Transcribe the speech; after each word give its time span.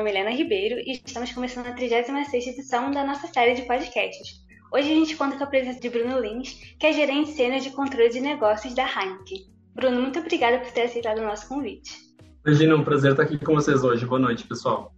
é 0.00 0.02
Milena 0.02 0.30
Ribeiro 0.30 0.80
e 0.80 0.92
estamos 1.04 1.30
começando 1.32 1.66
a 1.66 1.72
36 1.72 2.46
edição 2.46 2.90
da 2.90 3.04
nossa 3.04 3.26
série 3.26 3.54
de 3.54 3.62
podcasts. 3.62 4.40
Hoje 4.72 4.90
a 4.90 4.94
gente 4.94 5.14
conta 5.14 5.36
com 5.36 5.44
a 5.44 5.46
presença 5.46 5.78
de 5.78 5.90
Bruno 5.90 6.18
Lins, 6.18 6.54
que 6.78 6.86
é 6.86 6.92
gerente 6.92 7.32
sênior 7.32 7.60
de 7.60 7.70
controle 7.70 8.08
de 8.08 8.18
negócios 8.18 8.74
da 8.74 8.84
Heineken. 8.84 9.46
Bruno, 9.74 10.00
muito 10.00 10.18
obrigada 10.18 10.58
por 10.58 10.72
ter 10.72 10.82
aceitado 10.82 11.18
o 11.18 11.24
nosso 11.24 11.46
convite. 11.46 11.90
Imagina, 12.46 12.72
é 12.72 12.76
um 12.76 12.84
prazer 12.84 13.10
estar 13.10 13.24
aqui 13.24 13.38
com 13.38 13.54
vocês 13.54 13.84
hoje. 13.84 14.06
Boa 14.06 14.18
noite, 14.18 14.44
pessoal. 14.44 14.90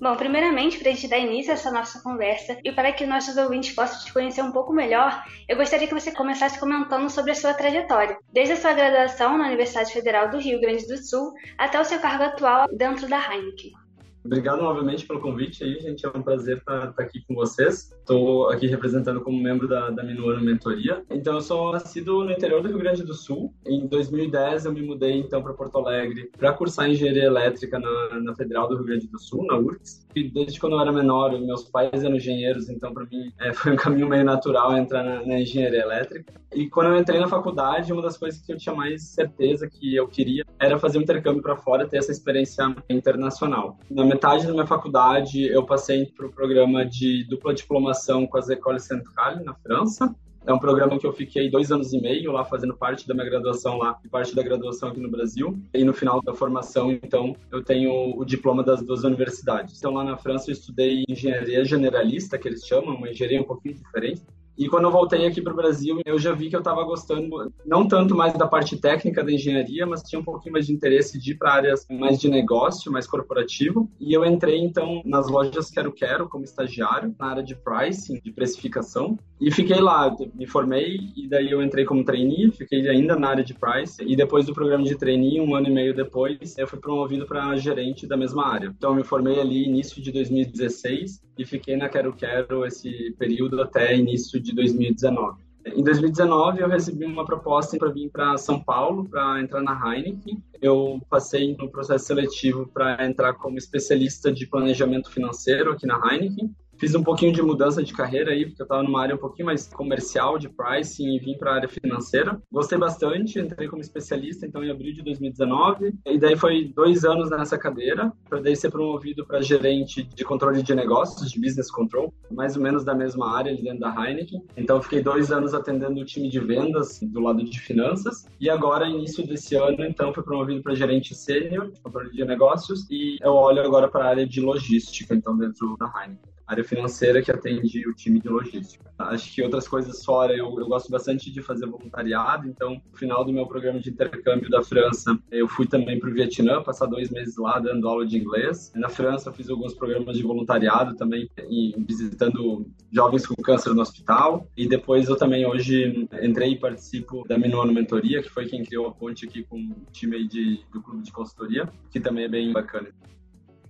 Bom, 0.00 0.16
primeiramente, 0.16 0.78
para 0.80 0.90
a 0.90 0.92
gente 0.92 1.06
dar 1.06 1.18
início 1.18 1.52
a 1.52 1.54
essa 1.54 1.70
nossa 1.70 2.02
conversa 2.02 2.58
e 2.64 2.72
para 2.72 2.92
que 2.92 3.06
nossos 3.06 3.36
ouvintes 3.36 3.72
possam 3.72 4.04
te 4.04 4.12
conhecer 4.12 4.42
um 4.42 4.50
pouco 4.50 4.72
melhor, 4.72 5.22
eu 5.48 5.56
gostaria 5.56 5.86
que 5.86 5.94
você 5.94 6.10
começasse 6.10 6.58
comentando 6.58 7.08
sobre 7.08 7.30
a 7.30 7.36
sua 7.36 7.54
trajetória, 7.54 8.18
desde 8.32 8.54
a 8.54 8.56
sua 8.56 8.72
graduação 8.72 9.38
na 9.38 9.46
Universidade 9.46 9.92
Federal 9.92 10.28
do 10.28 10.38
Rio 10.38 10.60
Grande 10.60 10.88
do 10.88 10.96
Sul 10.96 11.32
até 11.56 11.80
o 11.80 11.84
seu 11.84 12.00
cargo 12.00 12.24
atual 12.24 12.66
dentro 12.76 13.08
da 13.08 13.18
Heineken. 13.18 13.83
Obrigado 14.24 14.62
novamente 14.62 15.06
pelo 15.06 15.20
convite 15.20 15.62
aí, 15.62 15.78
gente. 15.80 16.06
É 16.06 16.08
um 16.08 16.22
prazer 16.22 16.56
estar, 16.56 16.94
aqui 16.96 17.22
com 17.28 17.34
vocês. 17.34 17.92
Estou 17.92 18.48
aqui 18.48 18.66
representando 18.66 19.20
como 19.20 19.40
membro 19.40 19.68
da, 19.68 19.90
da 19.90 20.02
Minuano 20.02 20.42
Mentoria. 20.42 21.04
Então, 21.10 21.34
eu 21.34 21.40
sou 21.42 21.72
nascido 21.72 22.24
no 22.24 22.32
interior 22.32 22.62
do 22.62 22.68
Rio 22.68 22.78
Grande 22.78 23.02
do 23.02 23.12
Sul. 23.12 23.52
Em 23.66 23.86
2010, 23.86 24.64
eu 24.64 24.72
me 24.72 24.80
mudei 24.80 25.18
então 25.18 25.42
para 25.42 25.52
Porto 25.52 25.76
Alegre 25.76 26.30
para 26.38 26.54
cursar 26.54 26.88
engenharia 26.88 27.24
elétrica 27.24 27.78
na, 27.78 28.20
na, 28.20 28.34
Federal 28.34 28.66
do 28.66 28.76
Rio 28.76 28.86
Grande 28.86 29.06
do 29.08 29.18
Sul, 29.18 29.44
na 29.46 29.58
URGS. 29.58 30.06
E 30.16 30.30
desde 30.30 30.58
quando 30.58 30.74
eu 30.74 30.80
era 30.80 30.92
menor, 30.92 31.38
meus 31.40 31.64
pais 31.64 32.02
eram 32.02 32.16
engenheiros, 32.16 32.70
então 32.70 32.94
para 32.94 33.04
mim 33.04 33.30
é, 33.40 33.52
foi 33.52 33.72
um 33.72 33.76
caminho 33.76 34.08
meio 34.08 34.24
natural 34.24 34.76
entrar 34.76 35.02
na, 35.02 35.24
na 35.24 35.40
engenharia 35.40 35.82
elétrica. 35.82 36.32
E 36.54 36.68
quando 36.68 36.92
eu 36.92 36.98
entrei 36.98 37.18
na 37.18 37.28
faculdade, 37.28 37.92
uma 37.92 38.00
das 38.00 38.16
coisas 38.16 38.40
que 38.40 38.52
eu 38.52 38.56
tinha 38.56 38.74
mais 38.74 39.02
certeza 39.02 39.68
que 39.68 39.94
eu 39.94 40.06
queria 40.06 40.44
era 40.58 40.78
fazer 40.78 40.98
um 40.98 41.02
intercâmbio 41.02 41.42
para 41.42 41.56
fora, 41.56 41.86
ter 41.86 41.98
essa 41.98 42.12
experiência 42.12 42.74
internacional. 42.88 43.76
Na 43.90 44.04
metade 44.14 44.46
da 44.46 44.52
minha 44.52 44.66
faculdade, 44.66 45.44
eu 45.44 45.64
passei 45.64 46.06
para 46.06 46.26
o 46.26 46.30
programa 46.30 46.86
de 46.86 47.24
dupla 47.24 47.52
diplomação 47.52 48.26
com 48.26 48.38
as 48.38 48.48
Écoles 48.48 48.84
Centrales, 48.84 49.44
na 49.44 49.54
França. 49.54 50.14
É 50.46 50.52
um 50.52 50.58
programa 50.58 50.98
que 50.98 51.06
eu 51.06 51.12
fiquei 51.12 51.50
dois 51.50 51.72
anos 51.72 51.92
e 51.92 52.00
meio 52.00 52.30
lá 52.30 52.44
fazendo 52.44 52.76
parte 52.76 53.08
da 53.08 53.14
minha 53.14 53.26
graduação 53.26 53.78
lá 53.78 53.98
e 54.04 54.08
parte 54.08 54.34
da 54.34 54.42
graduação 54.42 54.90
aqui 54.90 55.00
no 55.00 55.10
Brasil. 55.10 55.58
E 55.72 55.82
no 55.82 55.92
final 55.92 56.22
da 56.22 56.34
formação, 56.34 56.92
então, 56.92 57.34
eu 57.50 57.64
tenho 57.64 58.16
o 58.16 58.24
diploma 58.24 58.62
das 58.62 58.82
duas 58.82 59.02
universidades. 59.04 59.78
Então, 59.78 59.94
lá 59.94 60.04
na 60.04 60.16
França, 60.16 60.50
eu 60.50 60.52
estudei 60.52 61.02
engenharia 61.08 61.64
generalista, 61.64 62.38
que 62.38 62.46
eles 62.46 62.64
chamam, 62.64 62.94
uma 62.94 63.08
engenharia 63.08 63.40
um 63.40 63.44
pouquinho 63.44 63.74
diferente. 63.74 64.22
E 64.56 64.68
quando 64.68 64.84
eu 64.84 64.90
voltei 64.90 65.26
aqui 65.26 65.42
para 65.42 65.52
o 65.52 65.56
Brasil, 65.56 66.00
eu 66.04 66.18
já 66.18 66.32
vi 66.32 66.48
que 66.48 66.56
eu 66.56 66.60
estava 66.60 66.82
gostando, 66.84 67.52
não 67.66 67.86
tanto 67.88 68.14
mais 68.14 68.32
da 68.34 68.46
parte 68.46 68.76
técnica 68.76 69.24
da 69.24 69.32
engenharia, 69.32 69.86
mas 69.86 70.02
tinha 70.02 70.20
um 70.20 70.24
pouquinho 70.24 70.52
mais 70.52 70.66
de 70.66 70.72
interesse 70.72 71.18
de 71.18 71.32
ir 71.32 71.34
para 71.36 71.54
áreas 71.54 71.86
mais 71.90 72.20
de 72.20 72.28
negócio, 72.28 72.92
mais 72.92 73.06
corporativo. 73.06 73.90
E 74.00 74.12
eu 74.12 74.24
entrei, 74.24 74.58
então, 74.58 75.02
nas 75.04 75.28
lojas 75.28 75.70
Quero 75.70 75.92
Quero 75.92 76.28
como 76.28 76.44
estagiário, 76.44 77.14
na 77.18 77.26
área 77.26 77.42
de 77.42 77.56
pricing, 77.56 78.20
de 78.20 78.32
precificação. 78.32 79.18
E 79.40 79.50
fiquei 79.50 79.80
lá, 79.80 80.14
me 80.34 80.46
formei, 80.46 80.98
e 81.16 81.28
daí 81.28 81.50
eu 81.50 81.62
entrei 81.62 81.84
como 81.84 82.04
trainee, 82.04 82.52
fiquei 82.52 82.88
ainda 82.88 83.16
na 83.16 83.28
área 83.28 83.44
de 83.44 83.54
pricing. 83.54 84.04
E 84.06 84.14
depois 84.14 84.46
do 84.46 84.54
programa 84.54 84.84
de 84.84 84.96
trainee, 84.96 85.40
um 85.40 85.54
ano 85.54 85.68
e 85.68 85.72
meio 85.72 85.94
depois, 85.94 86.56
eu 86.56 86.66
fui 86.66 86.78
promovido 86.78 87.26
para 87.26 87.56
gerente 87.56 88.06
da 88.06 88.16
mesma 88.16 88.46
área. 88.46 88.72
Então, 88.76 88.90
eu 88.90 88.96
me 88.96 89.04
formei 89.04 89.40
ali 89.40 89.64
início 89.64 90.00
de 90.00 90.12
2016 90.12 91.22
e 91.36 91.44
fiquei 91.44 91.76
na 91.76 91.88
Quero 91.88 92.12
Quero 92.14 92.64
esse 92.64 93.14
período 93.18 93.60
até 93.60 93.96
início 93.96 94.40
de 94.44 94.54
2019. 94.54 95.42
Em 95.66 95.82
2019, 95.82 96.60
eu 96.60 96.68
recebi 96.68 97.06
uma 97.06 97.24
proposta 97.24 97.78
para 97.78 97.88
vir 97.88 98.10
para 98.10 98.36
São 98.36 98.60
Paulo 98.60 99.08
para 99.08 99.40
entrar 99.40 99.62
na 99.62 99.72
Heineken. 99.72 100.42
Eu 100.60 101.00
passei 101.08 101.56
no 101.56 101.70
processo 101.70 102.04
seletivo 102.04 102.66
para 102.66 103.06
entrar 103.06 103.32
como 103.32 103.56
especialista 103.56 104.30
de 104.30 104.46
planejamento 104.46 105.10
financeiro 105.10 105.72
aqui 105.72 105.86
na 105.86 105.96
Heineken. 105.96 106.54
Fiz 106.78 106.94
um 106.94 107.02
pouquinho 107.02 107.32
de 107.32 107.40
mudança 107.42 107.82
de 107.82 107.92
carreira 107.92 108.32
aí, 108.32 108.46
porque 108.46 108.62
eu 108.62 108.64
estava 108.64 108.82
numa 108.82 109.00
área 109.00 109.14
um 109.14 109.18
pouquinho 109.18 109.46
mais 109.46 109.66
comercial 109.68 110.38
de 110.38 110.48
pricing 110.48 111.14
e 111.14 111.18
vim 111.18 111.36
para 111.38 111.52
a 111.52 111.54
área 111.54 111.68
financeira. 111.68 112.40
Gostei 112.50 112.76
bastante, 112.76 113.38
entrei 113.38 113.68
como 113.68 113.80
especialista 113.80 114.46
então 114.46 114.62
em 114.62 114.70
abril 114.70 114.92
de 114.92 115.02
2019. 115.02 115.94
E 116.06 116.18
daí 116.18 116.36
foi 116.36 116.72
dois 116.74 117.04
anos 117.04 117.30
nessa 117.30 117.56
cadeira, 117.56 118.12
para 118.28 118.40
daí 118.40 118.56
ser 118.56 118.70
promovido 118.70 119.24
para 119.24 119.40
gerente 119.40 120.02
de 120.02 120.24
controle 120.24 120.62
de 120.62 120.74
negócios, 120.74 121.30
de 121.30 121.40
business 121.40 121.70
control, 121.70 122.12
mais 122.30 122.56
ou 122.56 122.62
menos 122.62 122.84
da 122.84 122.94
mesma 122.94 123.36
área 123.36 123.54
dentro 123.54 123.80
da 123.80 123.94
Heineken. 123.94 124.42
Então 124.56 124.82
fiquei 124.82 125.02
dois 125.02 125.30
anos 125.30 125.54
atendendo 125.54 126.00
o 126.00 126.04
time 126.04 126.28
de 126.28 126.40
vendas 126.40 126.98
do 127.00 127.20
lado 127.20 127.44
de 127.44 127.60
finanças. 127.60 128.26
E 128.40 128.50
agora, 128.50 128.88
início 128.88 129.26
desse 129.26 129.54
ano, 129.54 129.84
então 129.84 130.12
fui 130.12 130.22
promovido 130.22 130.62
para 130.62 130.74
gerente 130.74 131.14
sênior 131.14 131.70
de 131.70 131.80
controle 131.80 132.10
de 132.10 132.24
negócios 132.24 132.88
e 132.90 133.16
eu 133.22 133.32
olho 133.32 133.62
agora 133.62 133.88
para 133.88 134.04
a 134.04 134.08
área 134.08 134.26
de 134.26 134.40
logística, 134.40 135.14
então 135.14 135.36
dentro 135.36 135.76
da 135.78 135.86
Heineken 135.86 136.33
área 136.46 136.64
financeira 136.64 137.22
que 137.22 137.30
atende 137.30 137.88
o 137.88 137.94
time 137.94 138.20
de 138.20 138.28
logística. 138.28 138.84
Acho 138.98 139.34
que 139.34 139.42
outras 139.42 139.66
coisas 139.66 140.04
fora, 140.04 140.32
eu, 140.32 140.54
eu, 140.58 140.66
gosto 140.66 140.90
bastante 140.90 141.30
de 141.32 141.42
fazer 141.42 141.66
voluntariado, 141.66 142.48
então 142.48 142.80
no 142.90 142.96
final 142.96 143.24
do 143.24 143.32
meu 143.32 143.46
programa 143.46 143.80
de 143.80 143.90
intercâmbio 143.90 144.48
da 144.48 144.62
França, 144.62 145.18
eu 145.30 145.48
fui 145.48 145.66
também 145.66 145.98
para 145.98 146.08
o 146.08 146.12
Vietnã, 146.12 146.62
passar 146.62 146.86
dois 146.86 147.10
meses 147.10 147.36
lá 147.36 147.58
dando 147.58 147.88
aula 147.88 148.06
de 148.06 148.16
inglês. 148.16 148.72
Na 148.74 148.88
França, 148.88 149.32
fiz 149.32 149.48
alguns 149.48 149.74
programas 149.74 150.16
de 150.16 150.22
voluntariado 150.22 150.94
também, 150.96 151.28
e 151.48 151.74
visitando 151.78 152.66
jovens 152.92 153.26
com 153.26 153.34
câncer 153.36 153.74
no 153.74 153.82
hospital. 153.82 154.46
E 154.56 154.68
depois 154.68 155.08
eu 155.08 155.16
também 155.16 155.46
hoje 155.46 156.08
entrei 156.22 156.52
e 156.52 156.58
participo 156.58 157.26
da 157.26 157.38
Minuano 157.38 157.72
Mentoria, 157.72 158.22
que 158.22 158.30
foi 158.30 158.46
quem 158.46 158.64
criou 158.64 158.86
a 158.86 158.92
ponte 158.92 159.26
aqui 159.26 159.42
com 159.42 159.56
o 159.56 159.92
time 159.92 160.26
de, 160.26 160.60
do 160.72 160.82
clube 160.82 161.02
de 161.02 161.12
consultoria, 161.12 161.68
que 161.90 162.00
também 162.00 162.24
é 162.24 162.28
bem 162.28 162.52
bacana. 162.52 162.88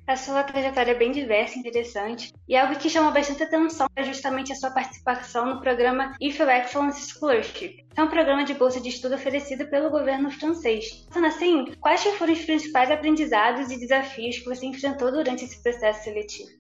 A 0.07 0.17
sua 0.17 0.43
trajetória 0.43 0.93
é 0.93 0.99
bem 0.99 1.13
diversa 1.13 1.57
e 1.57 1.61
interessante, 1.61 2.31
e 2.47 2.55
algo 2.55 2.79
que 2.79 2.91
chama 2.91 3.11
bastante 3.11 3.43
atenção 3.43 3.87
é 3.97 4.05
justamente 4.05 4.53
a 4.53 4.55
sua 4.55 4.71
participação 4.71 5.47
no 5.47 5.61
programa 5.63 6.13
IFL 6.21 6.51
Excellence 6.51 7.09
Scholarship, 7.09 7.69
que 7.71 7.85
é 7.97 8.03
um 8.03 8.09
programa 8.09 8.45
de 8.45 8.53
bolsa 8.53 8.79
de 8.83 8.91
estudo 8.91 9.15
oferecido 9.15 9.67
pelo 9.71 9.89
governo 9.89 10.31
francês. 10.31 11.07
Sendo 11.11 11.27
assim, 11.27 11.73
quais 11.81 12.05
foram 12.05 12.35
os 12.35 12.45
principais 12.45 12.91
aprendizados 12.91 13.71
e 13.71 13.81
desafios 13.81 14.41
que 14.41 14.45
você 14.45 14.67
enfrentou 14.67 15.11
durante 15.11 15.45
esse 15.45 15.63
processo 15.63 16.05
seletivo? 16.05 16.51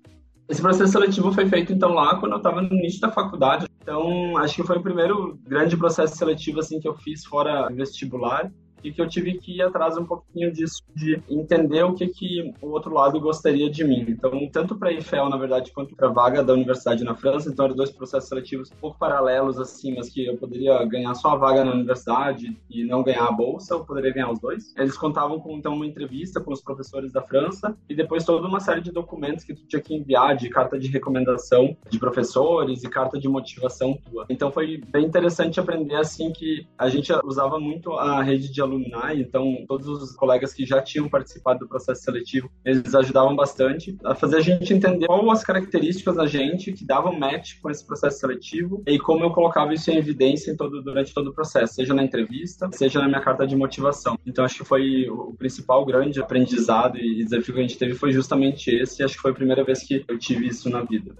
Esse 0.48 0.62
processo 0.62 0.92
seletivo 0.92 1.30
foi 1.30 1.46
feito 1.46 1.70
então 1.70 1.90
lá 1.90 2.18
quando 2.18 2.32
eu 2.32 2.38
estava 2.38 2.62
no 2.62 2.74
início 2.74 3.00
da 3.02 3.12
faculdade. 3.12 3.66
Então, 3.82 4.38
acho 4.38 4.54
que 4.54 4.62
foi 4.62 4.78
o 4.78 4.82
primeiro 4.82 5.38
grande 5.46 5.76
processo 5.76 6.16
seletivo 6.16 6.60
assim 6.60 6.80
que 6.80 6.88
eu 6.88 6.94
fiz 6.94 7.26
fora 7.26 7.68
vestibular 7.68 8.50
e 8.84 8.92
que 8.92 9.00
eu 9.00 9.08
tive 9.08 9.38
que 9.38 9.56
ir 9.56 9.62
atrás 9.62 9.96
um 9.96 10.04
pouquinho 10.04 10.52
disso, 10.52 10.82
de 10.94 11.20
entender 11.28 11.82
o 11.82 11.94
que, 11.94 12.06
que 12.06 12.52
o 12.60 12.68
outro 12.68 12.92
lado 12.92 13.18
gostaria 13.18 13.70
de 13.70 13.82
mim. 13.82 14.04
Então, 14.08 14.48
tanto 14.52 14.76
para 14.76 14.90
a 14.90 14.92
IFEL, 14.92 15.30
na 15.30 15.38
verdade, 15.38 15.72
quanto 15.72 15.96
para 15.96 16.08
a 16.08 16.12
vaga 16.12 16.44
da 16.44 16.52
universidade 16.52 17.02
na 17.02 17.14
França, 17.14 17.48
então 17.48 17.64
eram 17.64 17.74
dois 17.74 17.90
processos 17.90 18.28
seletivos 18.28 18.70
um 18.70 18.76
pouco 18.76 18.98
paralelos, 18.98 19.58
assim, 19.58 19.94
mas 19.96 20.10
que 20.10 20.26
eu 20.26 20.36
poderia 20.36 20.84
ganhar 20.84 21.14
só 21.14 21.30
a 21.30 21.36
vaga 21.36 21.64
na 21.64 21.72
universidade 21.72 22.56
e 22.70 22.84
não 22.84 23.02
ganhar 23.02 23.26
a 23.26 23.32
bolsa, 23.32 23.74
eu 23.74 23.84
poderia 23.84 24.12
ganhar 24.12 24.30
os 24.30 24.38
dois. 24.38 24.74
Eles 24.76 24.96
contavam 24.96 25.40
com, 25.40 25.56
então, 25.56 25.74
uma 25.74 25.86
entrevista 25.86 26.40
com 26.40 26.52
os 26.52 26.60
professores 26.60 27.10
da 27.12 27.22
França 27.22 27.76
e 27.88 27.94
depois 27.94 28.24
toda 28.24 28.46
uma 28.46 28.60
série 28.60 28.82
de 28.82 28.92
documentos 28.92 29.44
que 29.44 29.54
tu 29.54 29.66
tinha 29.66 29.80
que 29.80 29.94
enviar, 29.94 30.36
de 30.36 30.50
carta 30.50 30.78
de 30.78 30.88
recomendação 30.88 31.76
de 31.88 31.98
professores 31.98 32.84
e 32.84 32.88
carta 32.88 33.18
de 33.18 33.28
motivação 33.28 33.98
tua. 34.10 34.26
Então, 34.28 34.52
foi 34.52 34.76
bem 34.76 35.06
interessante 35.06 35.58
aprender, 35.58 35.96
assim, 35.96 36.30
que 36.32 36.66
a 36.76 36.88
gente 36.88 37.12
usava 37.24 37.58
muito 37.58 37.92
a 37.92 38.22
rede 38.22 38.52
de 38.52 38.60
alunos 38.60 38.73
alumni, 38.74 39.20
então 39.20 39.64
todos 39.66 39.86
os 39.88 40.12
colegas 40.16 40.52
que 40.52 40.66
já 40.66 40.82
tinham 40.82 41.08
participado 41.08 41.60
do 41.60 41.68
processo 41.68 42.02
seletivo, 42.02 42.50
eles 42.64 42.94
ajudavam 42.94 43.34
bastante 43.34 43.96
a 44.04 44.14
fazer 44.14 44.36
a 44.36 44.40
gente 44.40 44.72
entender 44.72 45.06
quais 45.06 45.28
as 45.28 45.44
características 45.44 46.16
da 46.16 46.26
gente 46.26 46.72
que 46.72 46.84
davam 46.84 47.18
match 47.18 47.60
com 47.60 47.70
esse 47.70 47.86
processo 47.86 48.18
seletivo 48.18 48.82
e 48.86 48.98
como 48.98 49.24
eu 49.24 49.30
colocava 49.30 49.72
isso 49.74 49.90
em 49.90 49.96
evidência 49.96 50.50
em 50.50 50.56
todo, 50.56 50.82
durante 50.82 51.12
todo 51.12 51.28
o 51.28 51.34
processo, 51.34 51.74
seja 51.74 51.94
na 51.94 52.04
entrevista, 52.04 52.68
seja 52.72 53.00
na 53.00 53.08
minha 53.08 53.20
carta 53.20 53.46
de 53.46 53.56
motivação. 53.56 54.18
Então 54.26 54.44
acho 54.44 54.58
que 54.58 54.64
foi 54.64 55.08
o 55.08 55.34
principal 55.34 55.84
grande 55.84 56.20
aprendizado 56.20 56.98
e 56.98 57.24
desafio 57.24 57.54
que 57.54 57.60
a 57.60 57.62
gente 57.62 57.78
teve 57.78 57.94
foi 57.94 58.12
justamente 58.12 58.70
esse, 58.70 59.02
e 59.02 59.04
acho 59.04 59.14
que 59.14 59.22
foi 59.22 59.30
a 59.30 59.34
primeira 59.34 59.64
vez 59.64 59.82
que 59.82 60.04
eu 60.06 60.18
tive 60.18 60.46
isso 60.48 60.68
na 60.68 60.82
vida. 60.82 61.14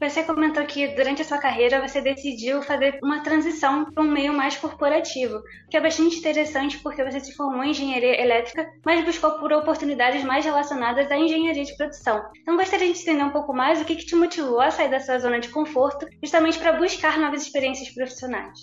Você 0.00 0.22
comentou 0.22 0.64
que 0.64 0.86
durante 0.94 1.22
a 1.22 1.24
sua 1.24 1.38
carreira 1.38 1.80
você 1.80 2.00
decidiu 2.00 2.62
fazer 2.62 3.00
uma 3.02 3.20
transição 3.24 3.84
para 3.84 4.04
um 4.04 4.08
meio 4.08 4.32
mais 4.32 4.56
corporativo, 4.56 5.42
que 5.68 5.76
é 5.76 5.80
bastante 5.80 6.16
interessante 6.16 6.78
porque 6.78 7.02
você 7.02 7.18
se 7.18 7.34
formou 7.34 7.64
em 7.64 7.70
engenharia 7.70 8.20
elétrica, 8.20 8.70
mas 8.86 9.04
buscou 9.04 9.32
por 9.40 9.52
oportunidades 9.52 10.22
mais 10.22 10.44
relacionadas 10.44 11.10
à 11.10 11.18
engenharia 11.18 11.64
de 11.64 11.76
produção. 11.76 12.22
Então 12.40 12.56
gostaria 12.56 12.92
de 12.92 13.00
entender 13.00 13.24
um 13.24 13.30
pouco 13.30 13.52
mais 13.52 13.80
o 13.80 13.84
que, 13.84 13.96
que 13.96 14.06
te 14.06 14.14
motivou 14.14 14.60
a 14.60 14.70
sair 14.70 14.88
da 14.88 15.00
sua 15.00 15.18
zona 15.18 15.40
de 15.40 15.48
conforto, 15.48 16.06
justamente 16.22 16.60
para 16.60 16.74
buscar 16.74 17.18
novas 17.18 17.42
experiências 17.42 17.92
profissionais. 17.92 18.56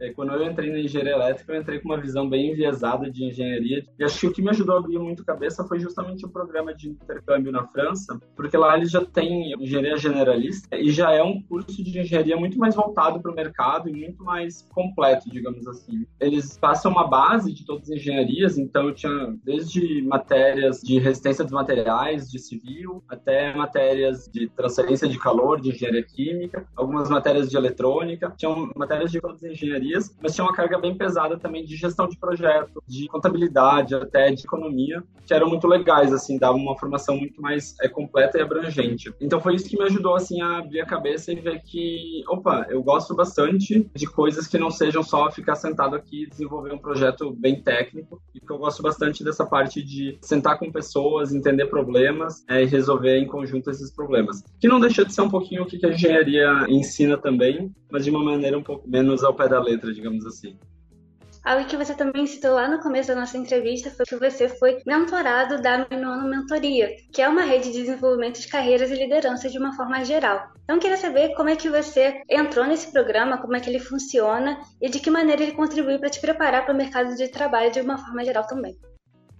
É, 0.00 0.10
quando 0.12 0.32
eu 0.32 0.44
entrei 0.44 0.70
na 0.70 0.78
engenharia 0.78 1.12
elétrica, 1.12 1.52
eu 1.52 1.60
entrei 1.60 1.78
com 1.78 1.88
uma 1.88 2.00
visão 2.00 2.28
bem 2.28 2.52
enviesada 2.52 3.10
de 3.10 3.24
engenharia. 3.24 3.84
E 3.98 4.04
acho 4.04 4.20
que 4.20 4.26
o 4.26 4.32
que 4.32 4.42
me 4.42 4.50
ajudou 4.50 4.76
a 4.76 4.78
abrir 4.78 4.98
muito 4.98 5.22
a 5.22 5.26
cabeça 5.26 5.64
foi 5.64 5.78
justamente 5.78 6.24
o 6.24 6.28
programa 6.28 6.74
de 6.74 6.88
intercâmbio 6.88 7.52
na 7.52 7.66
França, 7.66 8.18
porque 8.36 8.56
lá 8.56 8.76
eles 8.76 8.90
já 8.90 9.04
têm 9.04 9.52
engenharia 9.54 9.96
generalista 9.96 10.76
e 10.76 10.90
já 10.90 11.12
é 11.12 11.22
um 11.22 11.40
curso 11.42 11.82
de 11.82 11.98
engenharia 11.98 12.36
muito 12.36 12.58
mais 12.58 12.74
voltado 12.74 13.20
para 13.20 13.30
o 13.30 13.34
mercado 13.34 13.88
e 13.88 13.92
muito 13.92 14.22
mais 14.22 14.62
completo, 14.72 15.30
digamos 15.30 15.66
assim. 15.66 16.06
Eles 16.20 16.58
passam 16.58 16.90
uma 16.90 17.06
base 17.06 17.52
de 17.52 17.64
todas 17.64 17.90
as 17.90 17.96
engenharias, 17.96 18.58
então 18.58 18.88
eu 18.88 18.94
tinha 18.94 19.34
desde 19.44 20.02
matérias 20.02 20.80
de 20.80 20.98
resistência 20.98 21.44
dos 21.44 21.52
materiais, 21.52 22.30
de 22.30 22.38
civil, 22.38 23.02
até 23.08 23.54
matérias 23.54 24.28
de 24.32 24.48
transferência 24.48 25.08
de 25.08 25.18
calor, 25.18 25.60
de 25.60 25.70
engenharia 25.70 26.02
química, 26.02 26.66
algumas 26.76 27.08
matérias 27.08 27.50
de 27.50 27.56
eletrônica, 27.56 28.32
tinham 28.36 28.70
matérias 28.76 29.10
de 29.10 29.20
todas 29.20 29.42
as 29.42 29.50
engenharias, 29.50 29.93
mas 30.22 30.34
tinha 30.34 30.44
uma 30.44 30.54
carga 30.54 30.78
bem 30.78 30.96
pesada 30.96 31.38
também 31.38 31.64
de 31.64 31.76
gestão 31.76 32.08
de 32.08 32.16
projeto, 32.18 32.82
de 32.86 33.06
contabilidade, 33.08 33.94
até 33.94 34.30
de 34.30 34.44
economia, 34.44 35.02
que 35.26 35.32
eram 35.32 35.48
muito 35.48 35.66
legais, 35.66 36.12
assim, 36.12 36.38
davam 36.38 36.60
uma 36.60 36.78
formação 36.78 37.16
muito 37.16 37.40
mais 37.40 37.74
é, 37.80 37.88
completa 37.88 38.38
e 38.38 38.42
abrangente. 38.42 39.12
Então 39.20 39.40
foi 39.40 39.54
isso 39.54 39.68
que 39.68 39.78
me 39.78 39.84
ajudou, 39.84 40.14
assim, 40.14 40.40
a 40.40 40.58
abrir 40.58 40.80
a 40.80 40.86
cabeça 40.86 41.32
e 41.32 41.36
ver 41.36 41.60
que, 41.62 42.22
opa, 42.28 42.66
eu 42.68 42.82
gosto 42.82 43.14
bastante 43.14 43.90
de 43.94 44.06
coisas 44.06 44.46
que 44.46 44.58
não 44.58 44.70
sejam 44.70 45.02
só 45.02 45.30
ficar 45.30 45.56
sentado 45.56 45.96
aqui 45.96 46.24
e 46.24 46.28
desenvolver 46.28 46.72
um 46.72 46.78
projeto 46.78 47.32
bem 47.32 47.60
técnico, 47.60 48.20
e 48.34 48.40
que 48.40 48.50
eu 48.50 48.58
gosto 48.58 48.82
bastante 48.82 49.24
dessa 49.24 49.46
parte 49.46 49.82
de 49.82 50.18
sentar 50.20 50.58
com 50.58 50.70
pessoas, 50.70 51.32
entender 51.32 51.66
problemas 51.66 52.44
é, 52.48 52.62
e 52.62 52.66
resolver 52.66 53.18
em 53.18 53.26
conjunto 53.26 53.70
esses 53.70 53.90
problemas. 53.90 54.42
Que 54.60 54.68
não 54.68 54.80
deixa 54.80 55.04
de 55.04 55.12
ser 55.12 55.22
um 55.22 55.30
pouquinho 55.30 55.62
o 55.62 55.66
que 55.66 55.84
a 55.84 55.90
engenharia 55.90 56.66
ensina 56.68 57.16
também, 57.16 57.72
mas 57.90 58.04
de 58.04 58.10
uma 58.10 58.22
maneira 58.22 58.58
um 58.58 58.62
pouco 58.62 58.88
menos 58.88 59.22
ao 59.22 59.34
pé 59.34 59.48
da 59.48 59.60
letra, 59.60 59.73
digamos 59.76 60.24
assim. 60.26 60.58
Algo 61.44 61.66
que 61.66 61.76
você 61.76 61.92
também 61.92 62.26
citou 62.26 62.54
lá 62.54 62.66
no 62.66 62.80
começo 62.80 63.08
da 63.08 63.20
nossa 63.20 63.36
entrevista 63.36 63.90
foi 63.90 64.06
que 64.06 64.16
você 64.16 64.48
foi 64.48 64.80
mentorado 64.86 65.60
da 65.60 65.86
Minuano 65.90 66.26
Mentoria, 66.26 66.88
que 67.12 67.20
é 67.20 67.28
uma 67.28 67.42
rede 67.42 67.70
de 67.70 67.82
desenvolvimento 67.82 68.40
de 68.40 68.48
carreiras 68.48 68.90
e 68.90 68.94
liderança 68.94 69.50
de 69.50 69.58
uma 69.58 69.76
forma 69.76 70.02
geral. 70.06 70.42
Então, 70.62 70.78
queria 70.78 70.96
saber 70.96 71.34
como 71.34 71.50
é 71.50 71.56
que 71.56 71.68
você 71.68 72.22
entrou 72.30 72.66
nesse 72.66 72.90
programa, 72.90 73.36
como 73.36 73.54
é 73.54 73.60
que 73.60 73.68
ele 73.68 73.78
funciona 73.78 74.58
e 74.80 74.88
de 74.88 74.98
que 74.98 75.10
maneira 75.10 75.42
ele 75.42 75.52
contribui 75.52 75.98
para 75.98 76.08
te 76.08 76.18
preparar 76.18 76.64
para 76.64 76.72
o 76.72 76.76
mercado 76.76 77.14
de 77.14 77.28
trabalho 77.28 77.70
de 77.70 77.80
uma 77.82 77.98
forma 77.98 78.24
geral 78.24 78.46
também. 78.46 78.74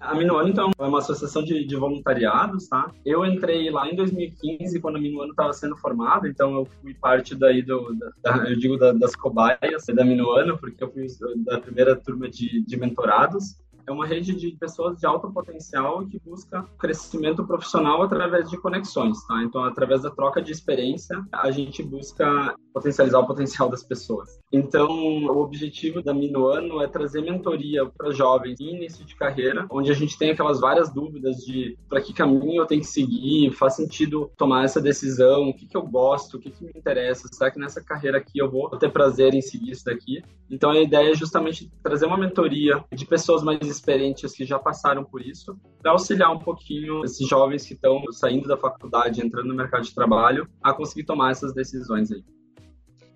A 0.04 0.14
Minuano, 0.14 0.48
então, 0.48 0.70
é 0.78 0.82
uma 0.84 0.98
associação 0.98 1.42
de, 1.42 1.64
de, 1.64 1.76
voluntariados, 1.76 2.68
tá? 2.68 2.90
Eu 3.04 3.24
entrei 3.24 3.70
lá 3.70 3.88
em 3.88 3.96
2015, 3.96 4.78
quando 4.80 4.96
a 4.96 5.00
Minuano 5.00 5.30
estava 5.30 5.52
sendo 5.52 5.76
formada, 5.76 6.28
então 6.28 6.54
eu 6.54 6.66
fui 6.82 6.92
parte 6.94 7.34
daí 7.34 7.62
do, 7.62 7.96
da, 8.22 8.48
eu 8.48 8.56
digo, 8.56 8.76
da, 8.76 8.92
das 8.92 9.16
cobaias 9.16 9.86
da 9.94 10.04
Minuano, 10.04 10.58
porque 10.58 10.84
eu 10.84 10.90
fui 10.92 11.06
da 11.38 11.58
primeira 11.58 11.96
turma 11.96 12.28
de, 12.28 12.62
de 12.62 12.76
mentorados 12.76 13.56
é 13.86 13.92
uma 13.92 14.06
rede 14.06 14.34
de 14.34 14.52
pessoas 14.52 14.98
de 14.98 15.06
alto 15.06 15.30
potencial 15.32 16.06
que 16.06 16.18
busca 16.24 16.62
crescimento 16.78 17.44
profissional 17.44 18.02
através 18.02 18.48
de 18.48 18.56
conexões, 18.56 19.24
tá? 19.26 19.42
Então, 19.42 19.64
através 19.64 20.02
da 20.02 20.10
troca 20.10 20.40
de 20.42 20.52
experiência, 20.52 21.24
a 21.32 21.50
gente 21.50 21.82
busca 21.82 22.54
potencializar 22.72 23.20
o 23.20 23.26
potencial 23.26 23.68
das 23.68 23.82
pessoas. 23.82 24.40
Então, 24.52 24.88
o 24.88 25.38
objetivo 25.38 26.02
da 26.02 26.12
Minuano 26.12 26.82
é 26.82 26.88
trazer 26.88 27.22
mentoria 27.22 27.86
para 27.86 28.10
jovens 28.10 28.60
em 28.60 28.76
início 28.76 29.04
de 29.04 29.14
carreira, 29.14 29.66
onde 29.70 29.90
a 29.90 29.94
gente 29.94 30.18
tem 30.18 30.30
aquelas 30.30 30.60
várias 30.60 30.92
dúvidas 30.92 31.36
de 31.36 31.78
para 31.88 32.00
que 32.00 32.12
caminho 32.12 32.62
eu 32.62 32.66
tenho 32.66 32.80
que 32.80 32.86
seguir, 32.86 33.52
faz 33.52 33.76
sentido 33.76 34.30
tomar 34.36 34.64
essa 34.64 34.80
decisão, 34.80 35.48
o 35.48 35.54
que, 35.54 35.66
que 35.66 35.76
eu 35.76 35.82
gosto, 35.82 36.36
o 36.36 36.40
que, 36.40 36.50
que 36.50 36.64
me 36.64 36.72
interessa, 36.74 37.28
será 37.28 37.50
que 37.50 37.58
nessa 37.58 37.82
carreira 37.82 38.18
aqui 38.18 38.38
eu 38.38 38.50
vou 38.50 38.68
ter 38.70 38.90
prazer 38.90 39.34
em 39.34 39.42
seguir 39.42 39.70
isso 39.70 39.84
daqui? 39.84 40.22
Então, 40.50 40.70
a 40.70 40.80
ideia 40.80 41.10
é 41.10 41.14
justamente 41.14 41.70
trazer 41.82 42.06
uma 42.06 42.18
mentoria 42.18 42.84
de 42.92 43.06
pessoas 43.06 43.42
mais 43.42 43.66
experientes 43.76 44.32
que 44.32 44.44
já 44.44 44.58
passaram 44.58 45.04
por 45.04 45.20
isso, 45.20 45.58
para 45.80 45.92
auxiliar 45.92 46.32
um 46.32 46.38
pouquinho 46.38 47.04
esses 47.04 47.26
jovens 47.28 47.66
que 47.66 47.74
estão 47.74 48.02
saindo 48.12 48.48
da 48.48 48.56
faculdade, 48.56 49.24
entrando 49.24 49.48
no 49.48 49.54
mercado 49.54 49.84
de 49.84 49.94
trabalho, 49.94 50.48
a 50.62 50.72
conseguir 50.72 51.04
tomar 51.04 51.32
essas 51.32 51.52
decisões 51.52 52.10
aí. 52.10 52.24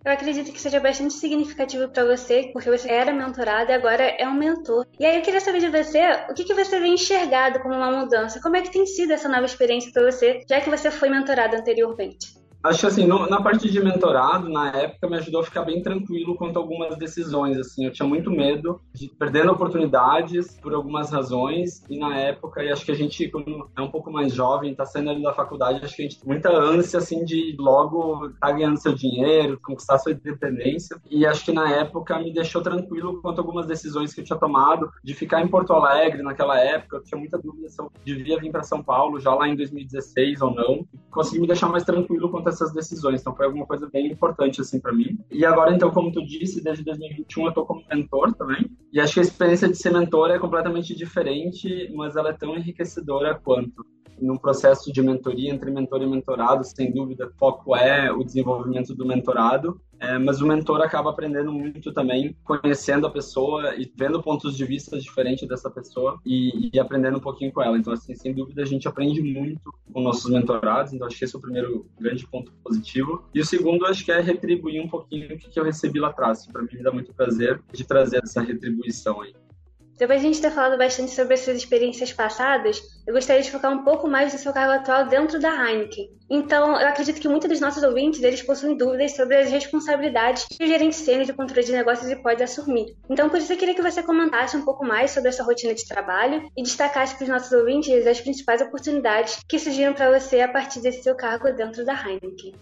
Eu 0.04 0.12
acredito 0.12 0.52
que 0.52 0.60
seja 0.60 0.80
bastante 0.80 1.12
significativo 1.14 1.88
para 1.88 2.04
você, 2.04 2.50
porque 2.52 2.70
você 2.70 2.90
era 2.90 3.12
mentorado 3.12 3.70
e 3.70 3.74
agora 3.74 4.04
é 4.04 4.26
um 4.28 4.34
mentor. 4.34 4.86
E 4.98 5.04
aí 5.04 5.16
eu 5.16 5.22
queria 5.22 5.40
saber 5.40 5.60
de 5.60 5.68
você, 5.68 6.00
o 6.30 6.34
que, 6.34 6.44
que 6.44 6.54
você 6.54 6.78
vem 6.80 6.94
enxergado 6.94 7.60
como 7.60 7.74
uma 7.74 7.90
mudança? 7.90 8.40
Como 8.40 8.56
é 8.56 8.62
que 8.62 8.72
tem 8.72 8.86
sido 8.86 9.12
essa 9.12 9.28
nova 9.28 9.44
experiência 9.44 9.92
para 9.92 10.10
você, 10.10 10.40
já 10.48 10.60
que 10.60 10.70
você 10.70 10.90
foi 10.90 11.10
mentorado 11.10 11.56
anteriormente? 11.56 12.37
Acho 12.62 12.80
que 12.80 12.86
assim, 12.86 13.06
no, 13.06 13.28
na 13.28 13.40
parte 13.40 13.70
de 13.70 13.80
mentorado, 13.80 14.48
na 14.48 14.70
época, 14.70 15.08
me 15.08 15.16
ajudou 15.16 15.40
a 15.40 15.44
ficar 15.44 15.62
bem 15.62 15.80
tranquilo 15.80 16.34
quanto 16.34 16.58
a 16.58 16.60
algumas 16.60 16.96
decisões, 16.96 17.56
assim, 17.56 17.84
eu 17.84 17.92
tinha 17.92 18.06
muito 18.06 18.30
medo 18.32 18.80
de 18.92 19.08
perdendo 19.16 19.52
oportunidades 19.52 20.58
por 20.60 20.74
algumas 20.74 21.10
razões, 21.10 21.84
e 21.88 21.96
na 21.96 22.16
época, 22.16 22.62
e 22.62 22.72
acho 22.72 22.84
que 22.84 22.90
a 22.90 22.96
gente, 22.96 23.28
quando 23.28 23.70
é 23.76 23.80
um 23.80 23.90
pouco 23.90 24.10
mais 24.10 24.34
jovem, 24.34 24.74
tá 24.74 24.84
saindo 24.84 25.10
ali 25.10 25.22
da 25.22 25.32
faculdade, 25.32 25.84
acho 25.84 25.94
que 25.94 26.02
a 26.02 26.04
gente 26.04 26.20
tem 26.20 26.28
muita 26.28 26.50
ânsia, 26.50 26.98
assim, 26.98 27.24
de 27.24 27.54
logo 27.58 28.28
tá 28.40 28.50
ganhando 28.50 28.76
seu 28.76 28.92
dinheiro, 28.92 29.60
conquistar 29.62 29.98
sua 29.98 30.12
independência, 30.12 31.00
e 31.08 31.24
acho 31.24 31.44
que 31.44 31.52
na 31.52 31.70
época 31.70 32.18
me 32.18 32.32
deixou 32.32 32.60
tranquilo 32.60 33.22
quanto 33.22 33.38
a 33.38 33.42
algumas 33.42 33.66
decisões 33.66 34.12
que 34.12 34.20
eu 34.20 34.24
tinha 34.24 34.38
tomado, 34.38 34.90
de 35.04 35.14
ficar 35.14 35.40
em 35.42 35.48
Porto 35.48 35.72
Alegre 35.72 36.22
naquela 36.22 36.58
época, 36.58 36.96
eu 36.96 37.04
tinha 37.04 37.18
muita 37.18 37.38
dúvida 37.38 37.68
se 37.68 37.80
eu 37.80 37.90
devia 38.04 38.38
vir 38.40 38.50
para 38.50 38.64
São 38.64 38.82
Paulo 38.82 39.20
já 39.20 39.32
lá 39.32 39.48
em 39.48 39.54
2016 39.54 40.42
ou 40.42 40.52
não, 40.52 40.86
consegui 41.08 41.40
me 41.40 41.46
deixar 41.46 41.68
mais 41.68 41.84
tranquilo 41.84 42.28
quanto 42.28 42.47
a 42.48 42.52
essas 42.52 42.72
decisões. 42.72 43.20
Então 43.20 43.34
foi 43.34 43.46
alguma 43.46 43.66
coisa 43.66 43.88
bem 43.92 44.10
importante 44.10 44.60
assim 44.60 44.80
para 44.80 44.92
mim. 44.92 45.18
E 45.30 45.44
agora 45.44 45.74
então, 45.74 45.90
como 45.90 46.12
tu 46.12 46.24
disse, 46.24 46.62
desde 46.62 46.84
2021 46.84 47.46
eu 47.46 47.52
tô 47.52 47.64
como 47.64 47.84
mentor 47.88 48.34
também. 48.34 48.70
E 48.92 49.00
acho 49.00 49.14
que 49.14 49.20
a 49.20 49.22
experiência 49.22 49.68
de 49.68 49.76
ser 49.76 49.92
mentor 49.92 50.30
é 50.30 50.38
completamente 50.38 50.94
diferente, 50.94 51.92
mas 51.94 52.16
ela 52.16 52.30
é 52.30 52.32
tão 52.32 52.56
enriquecedora 52.56 53.38
quanto 53.38 53.84
num 54.20 54.36
processo 54.36 54.92
de 54.92 55.02
mentoria 55.02 55.50
entre 55.50 55.70
mentor 55.70 56.02
e 56.02 56.06
mentorado, 56.06 56.64
sem 56.64 56.92
dúvida, 56.92 57.30
foco 57.38 57.76
é 57.76 58.10
o 58.12 58.22
desenvolvimento 58.24 58.94
do 58.94 59.06
mentorado, 59.06 59.80
é, 60.00 60.16
mas 60.16 60.40
o 60.40 60.46
mentor 60.46 60.80
acaba 60.80 61.10
aprendendo 61.10 61.52
muito 61.52 61.92
também, 61.92 62.36
conhecendo 62.44 63.06
a 63.06 63.10
pessoa 63.10 63.74
e 63.74 63.90
vendo 63.96 64.22
pontos 64.22 64.56
de 64.56 64.64
vista 64.64 64.98
diferentes 64.98 65.48
dessa 65.48 65.68
pessoa 65.68 66.20
e, 66.24 66.70
e, 66.72 66.78
aprendendo 66.78 67.18
um 67.18 67.20
pouquinho 67.20 67.52
com 67.52 67.60
ela. 67.60 67.76
Então, 67.76 67.92
assim, 67.92 68.14
sem 68.14 68.32
dúvida, 68.32 68.62
a 68.62 68.66
gente 68.66 68.86
aprende 68.86 69.20
muito 69.20 69.72
com 69.92 70.00
nossos 70.00 70.30
mentorados. 70.30 70.92
Então, 70.92 71.06
acho 71.06 71.18
que 71.18 71.24
esse 71.24 71.34
é 71.34 71.38
o 71.38 71.42
primeiro 71.42 71.86
grande 72.00 72.26
ponto 72.26 72.52
positivo. 72.62 73.24
E 73.34 73.40
o 73.40 73.44
segundo, 73.44 73.86
acho 73.86 74.04
que 74.04 74.12
é 74.12 74.20
retribuir 74.20 74.80
um 74.80 74.88
pouquinho 74.88 75.34
o 75.34 75.38
que 75.38 75.58
eu 75.58 75.64
recebi 75.64 75.98
lá 75.98 76.08
atrás. 76.08 76.46
Para 76.46 76.62
mim, 76.62 76.68
me 76.72 76.82
dá 76.82 76.92
muito 76.92 77.12
prazer 77.12 77.60
de 77.72 77.84
trazer 77.84 78.20
essa 78.22 78.40
retribuição 78.40 79.20
aí. 79.20 79.34
Depois 79.98 80.20
de 80.20 80.26
a 80.28 80.30
gente 80.30 80.40
ter 80.40 80.52
falado 80.52 80.78
bastante 80.78 81.10
sobre 81.10 81.34
as 81.34 81.40
suas 81.40 81.56
experiências 81.56 82.12
passadas, 82.12 82.80
eu 83.04 83.12
gostaria 83.12 83.42
de 83.42 83.50
focar 83.50 83.72
um 83.72 83.82
pouco 83.82 84.06
mais 84.06 84.32
no 84.32 84.38
seu 84.38 84.52
cargo 84.52 84.72
atual 84.72 85.06
dentro 85.06 85.40
da 85.40 85.50
Heineken. 85.50 86.08
Então, 86.30 86.80
eu 86.80 86.86
acredito 86.86 87.20
que 87.20 87.28
muitos 87.28 87.48
dos 87.48 87.58
nossos 87.58 87.82
ouvintes, 87.82 88.22
eles 88.22 88.40
possuem 88.42 88.76
dúvidas 88.76 89.16
sobre 89.16 89.36
as 89.36 89.50
responsabilidades 89.50 90.44
que 90.44 90.62
o 90.62 90.68
gerente 90.68 91.24
de 91.24 91.32
controle 91.32 91.66
de 91.66 91.72
negócios 91.72 92.14
pode 92.22 92.44
assumir. 92.44 92.94
Então, 93.10 93.28
por 93.28 93.40
isso 93.40 93.52
eu 93.52 93.56
queria 93.56 93.74
que 93.74 93.82
você 93.82 94.00
comentasse 94.00 94.56
um 94.56 94.64
pouco 94.64 94.86
mais 94.86 95.10
sobre 95.10 95.30
a 95.30 95.32
sua 95.32 95.46
rotina 95.46 95.74
de 95.74 95.88
trabalho 95.88 96.48
e 96.56 96.62
destacasse 96.62 97.16
para 97.16 97.24
os 97.24 97.30
nossos 97.30 97.50
ouvintes 97.50 98.06
as 98.06 98.20
principais 98.20 98.60
oportunidades 98.60 99.40
que 99.48 99.58
surgiram 99.58 99.94
para 99.94 100.16
você 100.16 100.40
a 100.40 100.48
partir 100.48 100.80
desse 100.80 101.02
seu 101.02 101.16
cargo 101.16 101.50
dentro 101.50 101.84
da 101.84 101.94
Heineken. 101.94 102.52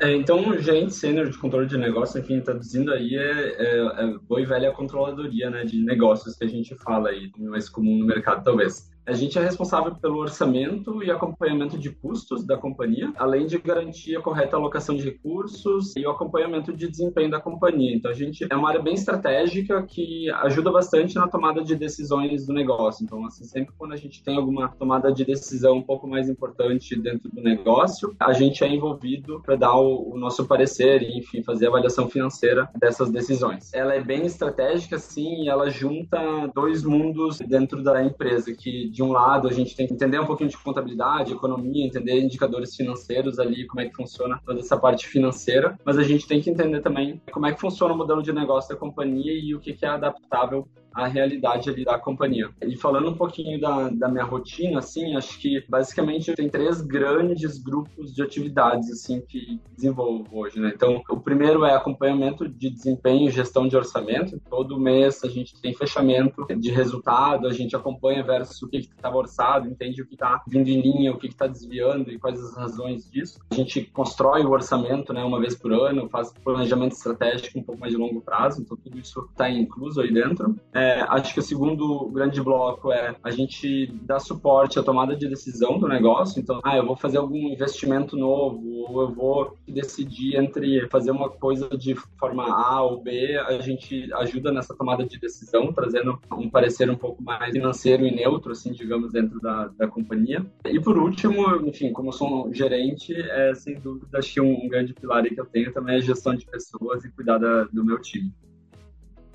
É, 0.00 0.14
então, 0.14 0.48
o 0.48 0.58
gerente 0.58 0.94
sênior 0.94 1.28
de 1.28 1.36
controle 1.36 1.66
de 1.66 1.76
negócio, 1.76 2.20
enfim, 2.20 2.40
traduzindo 2.40 2.92
aí, 2.92 3.16
é, 3.16 3.48
é, 3.58 4.04
é 4.04 4.18
boa 4.28 4.40
e 4.40 4.44
velha 4.44 4.70
controladoria 4.70 5.50
né, 5.50 5.64
de 5.64 5.84
negócios 5.84 6.36
que 6.36 6.44
a 6.44 6.48
gente 6.48 6.74
fala 6.76 7.08
aí, 7.08 7.30
mais 7.36 7.68
comum 7.68 7.98
no 7.98 8.06
mercado, 8.06 8.44
talvez. 8.44 8.88
A 9.08 9.14
gente 9.14 9.38
é 9.38 9.42
responsável 9.42 9.94
pelo 9.94 10.18
orçamento 10.18 11.02
e 11.02 11.10
acompanhamento 11.10 11.78
de 11.78 11.88
custos 11.88 12.44
da 12.44 12.58
companhia, 12.58 13.10
além 13.16 13.46
de 13.46 13.58
garantir 13.58 14.14
a 14.14 14.20
correta 14.20 14.54
alocação 14.54 14.94
de 14.94 15.02
recursos 15.02 15.96
e 15.96 16.04
o 16.04 16.10
acompanhamento 16.10 16.74
de 16.76 16.86
desempenho 16.86 17.30
da 17.30 17.40
companhia. 17.40 17.96
Então, 17.96 18.10
a 18.10 18.14
gente 18.14 18.46
é 18.50 18.54
uma 18.54 18.68
área 18.68 18.82
bem 18.82 18.92
estratégica 18.92 19.82
que 19.82 20.28
ajuda 20.42 20.70
bastante 20.70 21.14
na 21.14 21.26
tomada 21.26 21.64
de 21.64 21.74
decisões 21.74 22.44
do 22.44 22.52
negócio. 22.52 23.02
Então, 23.02 23.24
assim, 23.24 23.44
sempre 23.44 23.72
quando 23.78 23.94
a 23.94 23.96
gente 23.96 24.22
tem 24.22 24.36
alguma 24.36 24.68
tomada 24.68 25.10
de 25.10 25.24
decisão 25.24 25.78
um 25.78 25.82
pouco 25.82 26.06
mais 26.06 26.28
importante 26.28 26.94
dentro 26.94 27.30
do 27.30 27.40
negócio, 27.40 28.14
a 28.20 28.34
gente 28.34 28.62
é 28.62 28.68
envolvido 28.68 29.40
para 29.40 29.56
dar 29.56 29.74
o, 29.74 30.12
o, 30.12 30.18
nosso 30.18 30.46
parecer 30.46 31.00
e, 31.00 31.16
enfim, 31.16 31.42
fazer 31.42 31.64
a 31.64 31.68
avaliação 31.70 32.10
financeira 32.10 32.68
dessas 32.78 33.10
decisões. 33.10 33.72
Ela 33.72 33.94
é 33.94 34.02
bem 34.02 34.26
estratégica, 34.26 34.98
sim, 34.98 35.44
e 35.44 35.48
ela 35.48 35.70
junta 35.70 36.18
dois 36.54 36.84
mundos 36.84 37.38
dentro 37.38 37.82
da 37.82 38.04
empresa, 38.04 38.52
que 38.52 38.97
de 38.98 39.02
um 39.04 39.12
lado, 39.12 39.46
a 39.46 39.52
gente 39.52 39.76
tem 39.76 39.86
que 39.86 39.94
entender 39.94 40.18
um 40.18 40.26
pouquinho 40.26 40.50
de 40.50 40.58
contabilidade, 40.58 41.32
economia, 41.32 41.86
entender 41.86 42.20
indicadores 42.20 42.74
financeiros 42.74 43.38
ali, 43.38 43.64
como 43.64 43.80
é 43.80 43.88
que 43.88 43.94
funciona 43.94 44.40
toda 44.44 44.58
essa 44.58 44.76
parte 44.76 45.06
financeira, 45.06 45.78
mas 45.84 45.96
a 45.98 46.02
gente 46.02 46.26
tem 46.26 46.40
que 46.40 46.50
entender 46.50 46.80
também 46.80 47.22
como 47.30 47.46
é 47.46 47.52
que 47.52 47.60
funciona 47.60 47.94
o 47.94 47.96
modelo 47.96 48.20
de 48.24 48.32
negócio 48.32 48.74
da 48.74 48.76
companhia 48.76 49.32
e 49.32 49.54
o 49.54 49.60
que, 49.60 49.72
que 49.72 49.86
é 49.86 49.88
adaptável 49.88 50.66
à 50.94 51.06
realidade 51.06 51.70
ali 51.70 51.84
da 51.84 51.98
companhia. 51.98 52.50
E 52.62 52.76
falando 52.76 53.10
um 53.10 53.14
pouquinho 53.14 53.60
da, 53.60 53.88
da 53.90 54.08
minha 54.08 54.24
rotina, 54.24 54.78
assim, 54.78 55.16
acho 55.16 55.38
que 55.38 55.64
basicamente 55.68 56.34
tem 56.34 56.48
três 56.48 56.80
grandes 56.80 57.58
grupos 57.58 58.14
de 58.14 58.22
atividades, 58.22 58.90
assim, 58.90 59.20
que 59.20 59.60
desenvolvo 59.74 60.26
hoje, 60.32 60.60
né? 60.60 60.72
Então, 60.74 61.02
o 61.08 61.20
primeiro 61.20 61.64
é 61.64 61.74
acompanhamento 61.74 62.48
de 62.48 62.70
desempenho 62.70 63.28
e 63.28 63.32
gestão 63.32 63.68
de 63.68 63.76
orçamento. 63.76 64.40
Todo 64.48 64.78
mês 64.78 65.22
a 65.24 65.28
gente 65.28 65.60
tem 65.60 65.74
fechamento 65.74 66.46
de 66.56 66.70
resultado, 66.70 67.46
a 67.46 67.52
gente 67.52 67.74
acompanha 67.76 68.22
versus 68.22 68.62
o 68.62 68.68
que 68.68 68.78
estava 68.78 69.16
orçado, 69.16 69.68
entende 69.68 70.02
o 70.02 70.06
que 70.06 70.14
está 70.14 70.42
vindo 70.46 70.68
em 70.68 70.80
linha, 70.80 71.12
o 71.12 71.18
que 71.18 71.26
está 71.26 71.46
desviando 71.46 72.10
e 72.10 72.18
quais 72.18 72.40
as 72.40 72.56
razões 72.56 73.10
disso. 73.10 73.38
A 73.50 73.54
gente 73.54 73.82
constrói 73.84 74.44
o 74.44 74.50
orçamento, 74.50 75.12
né, 75.12 75.22
uma 75.22 75.40
vez 75.40 75.54
por 75.54 75.72
ano, 75.72 76.08
faz 76.08 76.32
planejamento 76.44 76.92
estratégico 76.92 77.58
um 77.58 77.62
pouco 77.62 77.80
mais 77.80 77.92
de 77.92 77.98
longo 77.98 78.20
prazo, 78.20 78.62
então 78.62 78.76
tudo 78.76 78.98
isso 78.98 79.26
está 79.30 79.48
incluso 79.50 80.00
aí 80.00 80.12
dentro. 80.12 80.56
É, 80.78 81.00
acho 81.08 81.34
que 81.34 81.40
o 81.40 81.42
segundo 81.42 82.08
grande 82.10 82.40
bloco 82.40 82.92
é 82.92 83.16
a 83.24 83.30
gente 83.32 83.86
dar 84.02 84.20
suporte 84.20 84.78
à 84.78 84.82
tomada 84.82 85.16
de 85.16 85.28
decisão 85.28 85.76
do 85.76 85.88
negócio. 85.88 86.40
Então, 86.40 86.60
ah, 86.62 86.76
eu 86.76 86.86
vou 86.86 86.94
fazer 86.94 87.18
algum 87.18 87.48
investimento 87.48 88.16
novo, 88.16 88.64
ou 88.88 89.02
eu 89.02 89.12
vou 89.12 89.56
decidir 89.66 90.36
entre 90.36 90.88
fazer 90.88 91.10
uma 91.10 91.28
coisa 91.28 91.68
de 91.76 91.96
forma 92.16 92.44
A 92.44 92.80
ou 92.82 93.02
B, 93.02 93.36
a 93.36 93.60
gente 93.60 94.08
ajuda 94.14 94.52
nessa 94.52 94.72
tomada 94.76 95.04
de 95.04 95.18
decisão, 95.18 95.72
trazendo 95.72 96.20
um 96.32 96.48
parecer 96.48 96.88
um 96.88 96.96
pouco 96.96 97.20
mais 97.22 97.52
financeiro 97.52 98.06
e 98.06 98.14
neutro, 98.14 98.52
assim, 98.52 98.70
digamos, 98.70 99.12
dentro 99.12 99.40
da, 99.40 99.66
da 99.76 99.88
companhia. 99.88 100.46
E 100.64 100.80
por 100.80 100.96
último, 100.96 101.56
enfim, 101.66 101.92
como 101.92 102.12
sou 102.12 102.46
um 102.46 102.54
gerente, 102.54 103.12
é 103.14 103.52
sem 103.54 103.80
dúvida 103.80 104.18
acho 104.18 104.34
que 104.34 104.40
um 104.40 104.68
grande 104.68 104.94
pilar 104.94 105.24
que 105.24 105.40
eu 105.40 105.46
tenho 105.46 105.72
também 105.72 105.96
é 105.96 105.98
a 105.98 106.02
gestão 106.02 106.34
de 106.34 106.46
pessoas 106.46 107.04
e 107.04 107.10
cuidar 107.10 107.38
da, 107.38 107.64
do 107.64 107.84
meu 107.84 108.00
time. 108.00 108.32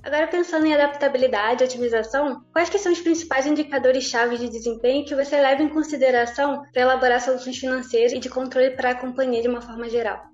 Agora, 0.04 0.28
pensando 0.28 0.66
em 0.66 0.74
adaptabilidade 0.74 1.64
e 1.64 1.66
otimização, 1.66 2.44
quais 2.52 2.68
que 2.68 2.78
são 2.78 2.92
os 2.92 3.00
principais 3.00 3.46
indicadores-chave 3.46 4.36
de 4.36 4.50
desempenho 4.50 5.06
que 5.06 5.14
você 5.14 5.40
leva 5.40 5.62
em 5.62 5.68
consideração 5.70 6.62
para 6.70 6.82
elaborar 6.82 7.22
soluções 7.22 7.56
financeiras 7.56 8.12
e 8.12 8.18
de 8.18 8.28
controle 8.28 8.76
para 8.76 8.90
a 8.90 8.94
companhia 8.94 9.40
de 9.40 9.48
uma 9.48 9.62
forma 9.62 9.88
geral? 9.88 10.33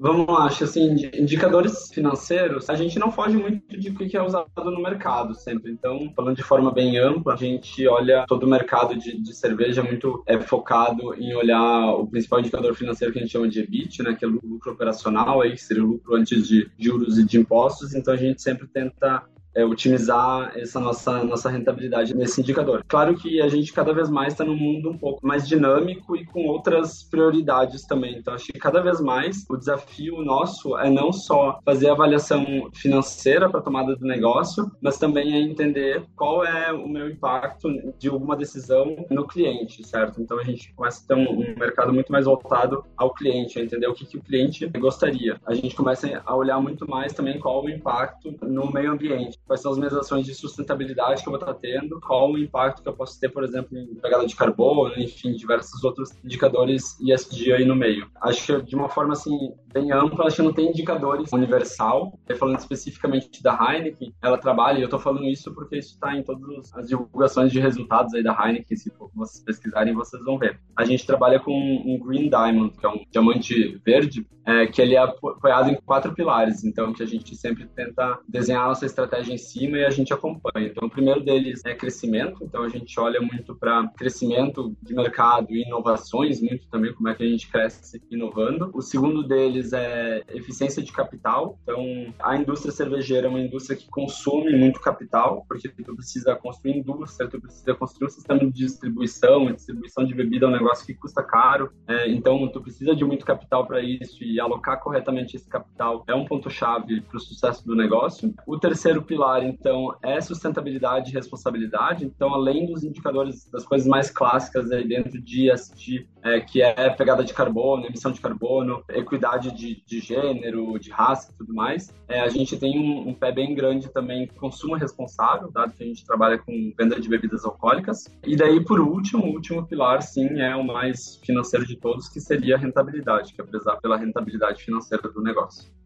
Vamos 0.00 0.26
lá, 0.26 0.46
acho 0.46 0.64
assim, 0.64 0.94
indicadores 1.14 1.90
financeiros, 1.92 2.70
a 2.70 2.74
gente 2.74 2.98
não 2.98 3.12
foge 3.12 3.36
muito 3.36 3.78
de 3.78 3.90
o 3.90 3.94
que 3.94 4.16
é 4.16 4.22
usado 4.22 4.48
no 4.64 4.82
mercado 4.82 5.34
sempre. 5.34 5.70
Então, 5.70 6.10
falando 6.16 6.36
de 6.36 6.42
forma 6.42 6.72
bem 6.72 6.96
ampla, 6.96 7.34
a 7.34 7.36
gente 7.36 7.86
olha 7.86 8.24
todo 8.26 8.44
o 8.44 8.48
mercado 8.48 8.96
de, 8.96 9.20
de 9.20 9.34
cerveja 9.34 9.82
muito 9.82 10.22
é 10.26 10.40
focado 10.40 11.14
em 11.16 11.34
olhar 11.34 11.92
o 11.96 12.06
principal 12.06 12.40
indicador 12.40 12.74
financeiro 12.74 13.12
que 13.12 13.18
a 13.18 13.22
gente 13.22 13.32
chama 13.32 13.46
de 13.46 13.60
EBIT, 13.60 14.02
né, 14.02 14.14
que 14.14 14.24
é 14.24 14.28
lucro 14.28 14.72
operacional, 14.72 15.42
aí, 15.42 15.52
que 15.52 15.62
seria 15.62 15.84
o 15.84 15.88
lucro 15.88 16.14
antes 16.14 16.48
de 16.48 16.70
juros 16.78 17.18
e 17.18 17.26
de 17.26 17.38
impostos. 17.38 17.94
Então, 17.94 18.14
a 18.14 18.16
gente 18.16 18.40
sempre 18.40 18.66
tenta 18.68 19.22
é, 19.54 19.64
otimizar 19.64 20.52
essa 20.56 20.78
nossa, 20.80 21.24
nossa 21.24 21.50
rentabilidade 21.50 22.14
nesse 22.14 22.40
indicador. 22.40 22.84
Claro 22.86 23.14
que 23.14 23.40
a 23.40 23.48
gente 23.48 23.72
cada 23.72 23.92
vez 23.92 24.08
mais 24.08 24.32
está 24.32 24.44
num 24.44 24.56
mundo 24.56 24.90
um 24.90 24.98
pouco 24.98 25.26
mais 25.26 25.46
dinâmico 25.46 26.16
e 26.16 26.24
com 26.24 26.46
outras 26.46 27.02
prioridades 27.02 27.84
também. 27.84 28.18
Então, 28.18 28.34
acho 28.34 28.46
que 28.46 28.58
cada 28.58 28.80
vez 28.80 29.00
mais 29.00 29.44
o 29.48 29.56
desafio 29.56 30.22
nosso 30.22 30.78
é 30.78 30.88
não 30.88 31.12
só 31.12 31.58
fazer 31.64 31.90
avaliação 31.90 32.70
financeira 32.74 33.48
para 33.48 33.60
tomada 33.60 33.96
do 33.96 34.04
negócio, 34.06 34.70
mas 34.80 34.98
também 34.98 35.34
é 35.34 35.40
entender 35.40 36.04
qual 36.16 36.44
é 36.44 36.72
o 36.72 36.88
meu 36.88 37.08
impacto 37.08 37.68
de 37.98 38.08
alguma 38.08 38.36
decisão 38.36 38.96
no 39.10 39.26
cliente, 39.26 39.86
certo? 39.86 40.20
Então, 40.20 40.38
a 40.38 40.44
gente 40.44 40.72
começa 40.74 41.02
a 41.04 41.08
ter 41.08 41.14
um, 41.14 41.30
um 41.30 41.54
mercado 41.58 41.92
muito 41.92 42.12
mais 42.12 42.24
voltado 42.24 42.84
ao 42.96 43.12
cliente, 43.12 43.58
a 43.58 43.62
entender 43.62 43.86
o 43.86 43.94
que, 43.94 44.06
que 44.06 44.16
o 44.16 44.22
cliente 44.22 44.66
gostaria. 44.78 45.40
A 45.46 45.54
gente 45.54 45.74
começa 45.74 46.22
a 46.24 46.36
olhar 46.36 46.60
muito 46.60 46.88
mais 46.88 47.12
também 47.12 47.38
qual 47.38 47.64
o 47.64 47.68
impacto 47.70 48.34
no 48.42 48.70
meio 48.70 48.92
ambiente 48.92 49.40
quais 49.50 49.62
são 49.62 49.72
as 49.72 49.78
minhas 49.78 49.92
ações 49.92 50.24
de 50.24 50.32
sustentabilidade 50.32 51.24
que 51.24 51.28
eu 51.28 51.32
vou 51.32 51.40
estar 51.40 51.52
tendo, 51.54 52.00
qual 52.00 52.30
o 52.30 52.38
impacto 52.38 52.84
que 52.84 52.88
eu 52.88 52.92
posso 52.92 53.18
ter, 53.18 53.30
por 53.30 53.42
exemplo, 53.42 53.76
em 53.76 53.96
pegada 53.96 54.24
de 54.24 54.36
carbono, 54.36 54.92
enfim, 54.96 55.32
diversos 55.32 55.82
outros 55.82 56.10
indicadores 56.24 56.96
ESG 57.00 57.54
aí 57.54 57.64
no 57.64 57.74
meio. 57.74 58.08
Acho 58.22 58.46
que 58.46 58.62
de 58.62 58.76
uma 58.76 58.88
forma 58.88 59.12
assim 59.12 59.52
bem 59.72 59.90
ampla, 59.90 60.26
acho 60.26 60.36
que 60.36 60.42
não 60.42 60.52
tem 60.52 60.68
indicadores 60.68 61.32
universal. 61.32 62.16
Falando 62.38 62.60
especificamente 62.60 63.42
da 63.42 63.52
Heineken, 63.52 64.14
ela 64.22 64.38
trabalha, 64.38 64.78
e 64.78 64.82
eu 64.82 64.84
estou 64.84 65.00
falando 65.00 65.24
isso 65.24 65.52
porque 65.52 65.78
isso 65.78 65.94
está 65.94 66.16
em 66.16 66.22
todas 66.22 66.72
as 66.74 66.86
divulgações 66.86 67.50
de 67.50 67.58
resultados 67.58 68.14
aí 68.14 68.22
da 68.22 68.32
Heineken, 68.32 68.76
se 68.76 68.92
vocês 69.12 69.42
pesquisarem, 69.42 69.92
vocês 69.94 70.22
vão 70.24 70.38
ver. 70.38 70.60
A 70.76 70.84
gente 70.84 71.04
trabalha 71.04 71.40
com 71.40 71.52
um 71.52 71.98
Green 71.98 72.28
Diamond, 72.28 72.78
que 72.78 72.86
é 72.86 72.88
um 72.88 73.04
diamante 73.10 73.80
verde, 73.84 74.24
é, 74.46 74.66
que 74.66 74.80
ele 74.80 74.94
é 74.94 74.98
apoiado 74.98 75.70
em 75.70 75.74
quatro 75.74 76.14
pilares, 76.14 76.64
então 76.64 76.92
que 76.92 77.02
a 77.02 77.06
gente 77.06 77.36
sempre 77.36 77.66
tenta 77.66 78.18
desenhar 78.28 78.66
nossa 78.66 78.86
estratégia 78.86 79.34
em 79.34 79.38
cima 79.40 79.78
e 79.78 79.84
a 79.84 79.90
gente 79.90 80.12
acompanha. 80.12 80.68
Então, 80.68 80.86
o 80.86 80.90
primeiro 80.90 81.20
deles 81.20 81.62
é 81.64 81.74
crescimento, 81.74 82.44
então 82.44 82.62
a 82.62 82.68
gente 82.68 82.98
olha 82.98 83.20
muito 83.20 83.54
para 83.54 83.88
crescimento 83.96 84.76
de 84.82 84.94
mercado 84.94 85.50
e 85.50 85.62
inovações, 85.62 86.40
muito 86.40 86.68
também 86.68 86.92
como 86.92 87.08
é 87.08 87.14
que 87.14 87.22
a 87.22 87.28
gente 87.28 87.48
cresce 87.48 88.00
inovando. 88.10 88.70
O 88.74 88.82
segundo 88.82 89.22
deles 89.22 89.72
é 89.72 90.22
eficiência 90.28 90.82
de 90.82 90.92
capital, 90.92 91.58
então 91.62 92.14
a 92.20 92.36
indústria 92.36 92.72
cervejeira 92.72 93.26
é 93.26 93.30
uma 93.30 93.40
indústria 93.40 93.76
que 93.76 93.88
consome 93.88 94.54
muito 94.56 94.80
capital, 94.80 95.44
porque 95.48 95.68
tu 95.68 95.94
precisa 95.94 96.36
construir 96.36 96.78
indústria, 96.78 97.28
tu 97.28 97.40
precisa 97.40 97.74
construir 97.74 98.06
um 98.06 98.10
sistema 98.10 98.40
de 98.40 98.50
distribuição, 98.50 99.48
a 99.48 99.52
distribuição 99.52 100.04
de 100.04 100.14
bebida 100.14 100.46
é 100.46 100.48
um 100.48 100.52
negócio 100.52 100.86
que 100.86 100.94
custa 100.94 101.22
caro, 101.22 101.72
é, 101.88 102.08
então 102.10 102.46
tu 102.48 102.60
precisa 102.60 102.94
de 102.94 103.04
muito 103.04 103.24
capital 103.24 103.66
para 103.66 103.80
isso 103.80 104.22
e 104.22 104.38
alocar 104.38 104.80
corretamente 104.80 105.36
esse 105.36 105.48
capital 105.48 106.04
é 106.06 106.14
um 106.14 106.24
ponto-chave 106.24 107.00
para 107.02 107.16
o 107.16 107.20
sucesso 107.20 107.66
do 107.66 107.74
negócio. 107.74 108.34
O 108.46 108.58
terceiro 108.58 109.02
pilar, 109.02 109.29
então, 109.38 109.96
é 110.02 110.20
sustentabilidade 110.20 111.10
e 111.10 111.14
responsabilidade. 111.14 112.04
Então, 112.04 112.34
além 112.34 112.66
dos 112.66 112.82
indicadores 112.82 113.48
das 113.50 113.64
coisas 113.64 113.86
mais 113.86 114.10
clássicas 114.10 114.70
aí 114.72 114.86
dentro 114.86 115.20
de 115.20 115.50
ESG, 115.50 116.08
é, 116.22 116.40
que 116.40 116.62
é 116.62 116.90
pegada 116.90 117.24
de 117.24 117.32
carbono, 117.32 117.86
emissão 117.86 118.12
de 118.12 118.20
carbono, 118.20 118.82
equidade 118.88 119.52
de, 119.52 119.82
de 119.86 120.00
gênero, 120.00 120.78
de 120.78 120.90
raça 120.90 121.32
e 121.32 121.36
tudo 121.36 121.54
mais, 121.54 121.92
é, 122.08 122.20
a 122.20 122.28
gente 122.28 122.56
tem 122.56 122.78
um, 122.78 123.10
um, 123.10 123.14
pé 123.14 123.32
bem 123.32 123.54
grande 123.54 123.88
também 123.88 124.26
consumo 124.26 124.74
responsável, 124.74 125.50
dado 125.50 125.72
que 125.72 125.82
a 125.82 125.86
gente 125.86 126.04
trabalha 126.04 126.38
com 126.38 126.72
venda 126.76 127.00
de 127.00 127.08
bebidas 127.08 127.44
alcoólicas. 127.44 128.04
E 128.26 128.36
daí, 128.36 128.62
por 128.64 128.80
último, 128.80 129.24
o 129.24 129.32
último 129.34 129.66
pilar, 129.66 130.02
sim, 130.02 130.40
é 130.40 130.54
o 130.56 130.64
mais 130.64 131.16
financeiro 131.24 131.66
de 131.66 131.76
todos, 131.76 132.08
que 132.08 132.20
seria 132.20 132.56
a 132.56 132.58
rentabilidade, 132.58 133.32
que 133.32 133.40
é 133.40 133.44
prezar 133.44 133.80
pela 133.80 133.96
rentabilidade 133.96 134.62
financeira 134.62 135.08
do 135.10 135.22
negócio. 135.22 135.79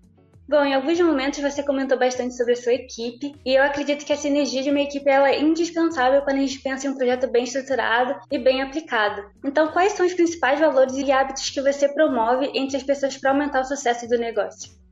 Bom, 0.46 0.62
em 0.62 0.74
alguns 0.74 1.00
momentos 1.00 1.40
você 1.40 1.62
comentou 1.62 1.98
bastante 1.98 2.36
sobre 2.36 2.52
a 2.52 2.56
sua 2.56 2.74
equipe 2.74 3.34
e 3.46 3.54
eu 3.54 3.62
acredito 3.62 4.04
que 4.04 4.12
a 4.12 4.16
sinergia 4.16 4.62
de 4.62 4.68
uma 4.68 4.82
equipe 4.82 5.08
é 5.08 5.40
indispensável 5.40 6.20
quando 6.20 6.36
a 6.36 6.40
gente 6.40 6.60
pensa 6.60 6.86
em 6.86 6.90
um 6.90 6.96
projeto 6.96 7.30
bem 7.30 7.44
estruturado 7.44 8.20
e 8.30 8.38
bem 8.38 8.60
aplicado. 8.60 9.24
Então, 9.42 9.68
quais 9.68 9.92
são 9.92 10.04
os 10.04 10.12
principais 10.12 10.60
valores 10.60 10.96
e 10.98 11.10
hábitos 11.10 11.48
que 11.48 11.62
você 11.62 11.88
promove 11.88 12.50
entre 12.54 12.76
as 12.76 12.82
pessoas 12.82 13.16
para 13.16 13.30
aumentar 13.30 13.62
o 13.62 13.64
sucesso 13.64 14.06
do 14.06 14.18
negócio? 14.18 14.83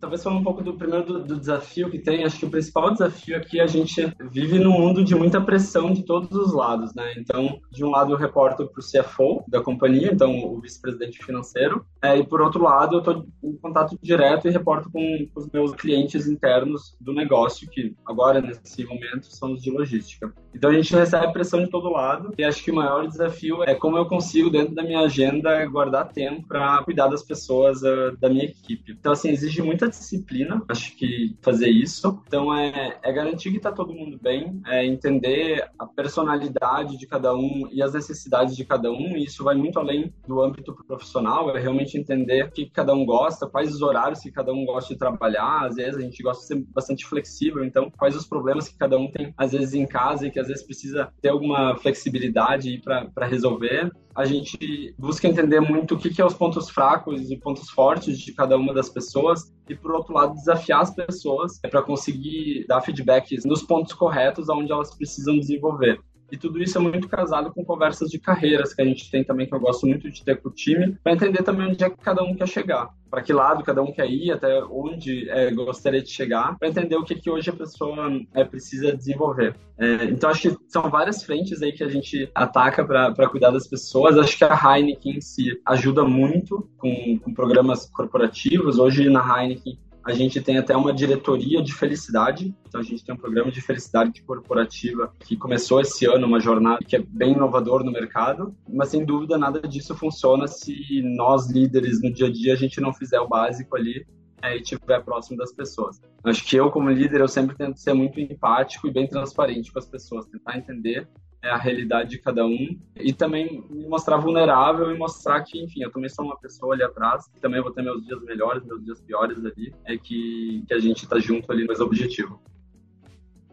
Talvez 0.00 0.22
falando 0.22 0.40
um 0.40 0.44
pouco 0.44 0.62
do 0.62 0.74
primeiro 0.74 1.04
do, 1.04 1.24
do, 1.24 1.36
desafio 1.36 1.90
que 1.90 1.98
tem, 1.98 2.24
acho 2.24 2.38
que 2.38 2.46
o 2.46 2.50
principal 2.50 2.92
desafio 2.92 3.36
aqui 3.36 3.60
é 3.60 3.62
a 3.62 3.66
gente 3.66 4.12
vive 4.30 4.58
num 4.58 4.72
mundo 4.72 5.02
de 5.02 5.14
muita 5.14 5.40
pressão 5.40 5.92
de 5.92 6.02
todos 6.04 6.30
os 6.36 6.52
lados, 6.52 6.94
né? 6.94 7.14
Então, 7.16 7.58
de 7.70 7.84
um 7.84 7.90
lado 7.90 8.12
eu 8.12 8.16
reporto 8.16 8.66
para 8.66 8.80
o 8.80 8.84
CFO 8.84 9.44
da 9.48 9.62
companhia, 9.62 10.10
então 10.12 10.38
o 10.44 10.60
vice-presidente 10.60 11.24
financeiro, 11.24 11.84
é, 12.02 12.16
e 12.16 12.26
por 12.26 12.40
outro 12.40 12.62
lado 12.62 12.96
eu 12.96 12.98
estou 12.98 13.26
em 13.42 13.56
contato 13.56 13.98
direto 14.02 14.46
e 14.46 14.50
reporto 14.50 14.90
com, 14.90 15.00
com, 15.32 15.40
os 15.40 15.48
meus 15.50 15.72
clientes 15.72 16.26
internos 16.26 16.96
do 17.00 17.12
negócio, 17.12 17.68
que 17.68 17.94
agora 18.04 18.40
nesse 18.40 18.84
momento 18.84 19.26
são 19.34 19.54
os 19.54 19.62
de 19.62 19.70
logística. 19.70 20.32
Então 20.54 20.70
a 20.70 20.72
gente 20.72 20.94
recebe 20.94 21.32
pressão 21.32 21.62
de 21.62 21.70
todo 21.70 21.90
lado 21.90 22.32
e 22.36 22.44
acho 22.44 22.62
que 22.62 22.70
o 22.70 22.74
maior 22.74 23.06
desafio 23.06 23.62
é 23.62 23.74
como 23.74 23.96
eu 23.96 24.06
consigo 24.06 24.50
dentro 24.50 24.74
da 24.74 24.82
minha 24.82 25.00
agenda 25.00 25.64
guardar 25.66 26.12
tempo 26.12 26.46
para 26.46 26.82
cuidar 26.82 27.08
das 27.08 27.22
pessoas 27.22 27.82
uh, 27.82 28.16
da 28.18 28.28
minha 28.28 28.44
equipe. 28.44 28.92
Então 28.92 29.12
assim 29.12 29.30
exige 29.30 29.62
muita 29.62 29.85
muita 29.86 29.90
disciplina, 29.90 30.62
acho 30.68 30.96
que 30.96 31.36
fazer 31.40 31.68
isso. 31.68 32.22
Então 32.26 32.54
é, 32.54 32.98
é 33.02 33.12
garantir 33.12 33.50
que 33.50 33.56
está 33.56 33.72
todo 33.72 33.94
mundo 33.94 34.18
bem, 34.20 34.60
é 34.66 34.84
entender 34.84 35.68
a 35.78 35.86
personalidade 35.86 36.98
de 36.98 37.06
cada 37.06 37.34
um 37.34 37.68
e 37.70 37.82
as 37.82 37.94
necessidades 37.94 38.56
de 38.56 38.64
cada 38.64 38.90
um. 38.90 39.16
E 39.16 39.24
isso 39.24 39.44
vai 39.44 39.54
muito 39.54 39.78
além 39.78 40.12
do 40.26 40.42
âmbito 40.42 40.74
profissional, 40.86 41.56
é 41.56 41.60
realmente 41.60 41.96
entender 41.96 42.46
o 42.46 42.50
que 42.50 42.68
cada 42.70 42.92
um 42.92 43.04
gosta, 43.04 43.46
quais 43.46 43.74
os 43.74 43.82
horários 43.82 44.20
que 44.20 44.30
cada 44.30 44.52
um 44.52 44.64
gosta 44.64 44.92
de 44.92 44.98
trabalhar. 44.98 45.66
Às 45.66 45.76
vezes 45.76 45.96
a 45.96 46.00
gente 46.00 46.22
gosta 46.22 46.42
de 46.42 46.48
ser 46.48 46.66
bastante 46.72 47.06
flexível, 47.06 47.64
então 47.64 47.90
quais 47.96 48.16
os 48.16 48.26
problemas 48.26 48.68
que 48.68 48.76
cada 48.76 48.98
um 48.98 49.10
tem, 49.10 49.32
às 49.36 49.52
vezes 49.52 49.74
em 49.74 49.86
casa 49.86 50.26
e 50.26 50.30
que 50.30 50.40
às 50.40 50.48
vezes 50.48 50.64
precisa 50.64 51.12
ter 51.20 51.28
alguma 51.28 51.76
flexibilidade 51.76 52.80
para 52.82 53.26
resolver 53.26 53.90
a 54.16 54.24
gente 54.24 54.94
busca 54.98 55.28
entender 55.28 55.60
muito 55.60 55.94
o 55.94 55.98
que, 55.98 56.08
que 56.08 56.22
é 56.22 56.24
os 56.24 56.32
pontos 56.32 56.70
fracos 56.70 57.30
e 57.30 57.36
pontos 57.36 57.68
fortes 57.68 58.18
de 58.18 58.32
cada 58.32 58.56
uma 58.56 58.72
das 58.72 58.88
pessoas 58.88 59.54
e, 59.68 59.75
por 59.76 59.92
outro 59.92 60.14
lado, 60.14 60.34
desafiar 60.34 60.80
as 60.80 60.94
pessoas 60.94 61.58
para 61.60 61.82
conseguir 61.82 62.66
dar 62.66 62.80
feedbacks 62.80 63.44
nos 63.44 63.62
pontos 63.62 63.92
corretos 63.92 64.48
aonde 64.48 64.72
elas 64.72 64.94
precisam 64.94 65.38
desenvolver. 65.38 66.00
E 66.30 66.36
tudo 66.36 66.62
isso 66.62 66.78
é 66.78 66.80
muito 66.80 67.08
casado 67.08 67.52
com 67.52 67.64
conversas 67.64 68.10
de 68.10 68.18
carreiras 68.18 68.74
que 68.74 68.82
a 68.82 68.84
gente 68.84 69.10
tem 69.10 69.22
também, 69.22 69.46
que 69.46 69.54
eu 69.54 69.60
gosto 69.60 69.86
muito 69.86 70.10
de 70.10 70.24
ter 70.24 70.40
com 70.40 70.48
o 70.48 70.52
time, 70.52 70.96
para 71.02 71.12
entender 71.12 71.42
também 71.42 71.68
onde 71.68 71.84
é 71.84 71.90
que 71.90 71.96
cada 71.96 72.22
um 72.22 72.34
quer 72.34 72.48
chegar, 72.48 72.88
para 73.10 73.22
que 73.22 73.32
lado 73.32 73.62
cada 73.62 73.82
um 73.82 73.92
quer 73.92 74.10
ir, 74.10 74.32
até 74.32 74.62
onde 74.64 75.28
é, 75.30 75.50
gostaria 75.52 76.02
de 76.02 76.10
chegar, 76.10 76.58
para 76.58 76.68
entender 76.68 76.96
o 76.96 77.04
que, 77.04 77.14
que 77.14 77.30
hoje 77.30 77.50
a 77.50 77.52
pessoa 77.52 78.20
é, 78.34 78.44
precisa 78.44 78.96
desenvolver. 78.96 79.54
É, 79.78 80.04
então, 80.06 80.30
acho 80.30 80.50
que 80.50 80.56
são 80.68 80.90
várias 80.90 81.22
frentes 81.22 81.62
aí 81.62 81.72
que 81.72 81.84
a 81.84 81.88
gente 81.88 82.30
ataca 82.34 82.84
para 82.84 83.28
cuidar 83.28 83.50
das 83.50 83.66
pessoas. 83.66 84.16
Acho 84.16 84.38
que 84.38 84.44
a 84.44 84.54
Heineken 84.54 85.16
em 85.16 85.20
si 85.20 85.60
ajuda 85.66 86.02
muito 86.02 86.68
com, 86.78 87.18
com 87.18 87.34
programas 87.34 87.88
corporativos. 87.90 88.78
Hoje, 88.78 89.08
na 89.10 89.20
Heineken, 89.20 89.78
a 90.06 90.12
gente 90.12 90.40
tem 90.40 90.56
até 90.56 90.76
uma 90.76 90.92
diretoria 90.92 91.60
de 91.60 91.74
felicidade. 91.74 92.54
Então, 92.68 92.80
a 92.80 92.84
gente 92.84 93.04
tem 93.04 93.12
um 93.12 93.18
programa 93.18 93.50
de 93.50 93.60
felicidade 93.60 94.22
corporativa 94.22 95.12
que 95.18 95.36
começou 95.36 95.80
esse 95.80 96.06
ano, 96.06 96.28
uma 96.28 96.38
jornada 96.38 96.78
que 96.86 96.94
é 96.94 97.02
bem 97.02 97.32
inovador 97.32 97.82
no 97.82 97.90
mercado. 97.90 98.54
Mas, 98.68 98.90
sem 98.90 99.04
dúvida, 99.04 99.36
nada 99.36 99.60
disso 99.62 99.96
funciona 99.96 100.46
se 100.46 101.02
nós, 101.02 101.50
líderes, 101.50 102.00
no 102.00 102.12
dia 102.12 102.28
a 102.28 102.32
dia, 102.32 102.52
a 102.52 102.56
gente 102.56 102.80
não 102.80 102.94
fizer 102.94 103.18
o 103.18 103.26
básico 103.26 103.76
ali 103.76 104.06
é, 104.42 104.56
e 104.56 104.60
estiver 104.60 105.02
próximo 105.02 105.36
das 105.36 105.52
pessoas. 105.52 106.00
Acho 106.22 106.44
que 106.44 106.54
eu, 106.54 106.70
como 106.70 106.88
líder, 106.88 107.20
eu 107.20 107.28
sempre 107.28 107.56
tento 107.56 107.80
ser 107.80 107.92
muito 107.92 108.20
empático 108.20 108.86
e 108.86 108.92
bem 108.92 109.08
transparente 109.08 109.72
com 109.72 109.80
as 109.80 109.86
pessoas, 109.86 110.24
tentar 110.26 110.56
entender 110.56 111.08
a 111.50 111.56
realidade 111.56 112.10
de 112.10 112.18
cada 112.18 112.44
um 112.44 112.78
e 112.94 113.12
também 113.12 113.64
me 113.70 113.86
mostrar 113.86 114.16
vulnerável 114.16 114.90
e 114.90 114.98
mostrar 114.98 115.42
que, 115.42 115.62
enfim, 115.62 115.82
eu 115.82 115.90
também 115.90 116.08
sou 116.08 116.24
uma 116.24 116.38
pessoa 116.38 116.74
ali 116.74 116.82
atrás, 116.82 117.28
que 117.28 117.40
também 117.40 117.62
vou 117.62 117.72
ter 117.72 117.82
meus 117.82 118.04
dias 118.04 118.22
melhores, 118.22 118.64
meus 118.64 118.84
dias 118.84 119.00
piores 119.00 119.38
ali, 119.44 119.74
é 119.84 119.96
que, 119.96 120.64
que 120.66 120.74
a 120.74 120.78
gente 120.78 121.04
está 121.04 121.18
junto 121.18 121.50
ali 121.50 121.62
no 121.62 121.68
mesmo 121.68 121.84
objetivo. 121.84 122.40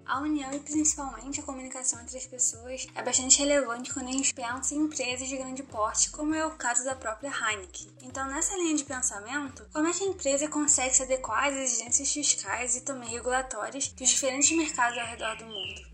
A 0.05 0.19
união 0.19 0.51
e 0.53 0.59
principalmente 0.59 1.39
a 1.39 1.43
comunicação 1.43 1.99
entre 2.01 2.17
as 2.17 2.27
pessoas 2.27 2.85
é 2.93 3.01
bastante 3.01 3.39
relevante 3.39 3.93
quando 3.93 4.09
a 4.09 4.11
gente 4.11 4.33
pensa 4.33 4.75
em 4.75 4.79
empresas 4.79 5.27
de 5.27 5.37
grande 5.37 5.63
porte, 5.63 6.11
como 6.11 6.35
é 6.35 6.45
o 6.45 6.51
caso 6.51 6.83
da 6.83 6.93
própria 6.93 7.29
Heineken. 7.29 7.87
Então, 8.03 8.27
nessa 8.27 8.55
linha 8.57 8.75
de 8.75 8.83
pensamento, 8.83 9.65
como 9.71 9.87
é 9.87 9.93
que 9.93 10.03
a 10.03 10.07
empresa 10.07 10.49
consegue 10.49 10.93
se 10.93 11.03
adequar 11.03 11.45
às 11.45 11.55
exigências 11.55 12.13
fiscais 12.13 12.75
e 12.75 12.83
também 12.83 13.09
regulatórias 13.09 13.87
dos 13.87 14.09
diferentes 14.09 14.55
mercados 14.55 14.97
ao 14.97 15.07
redor 15.07 15.37
do 15.37 15.45
mundo? 15.45 15.92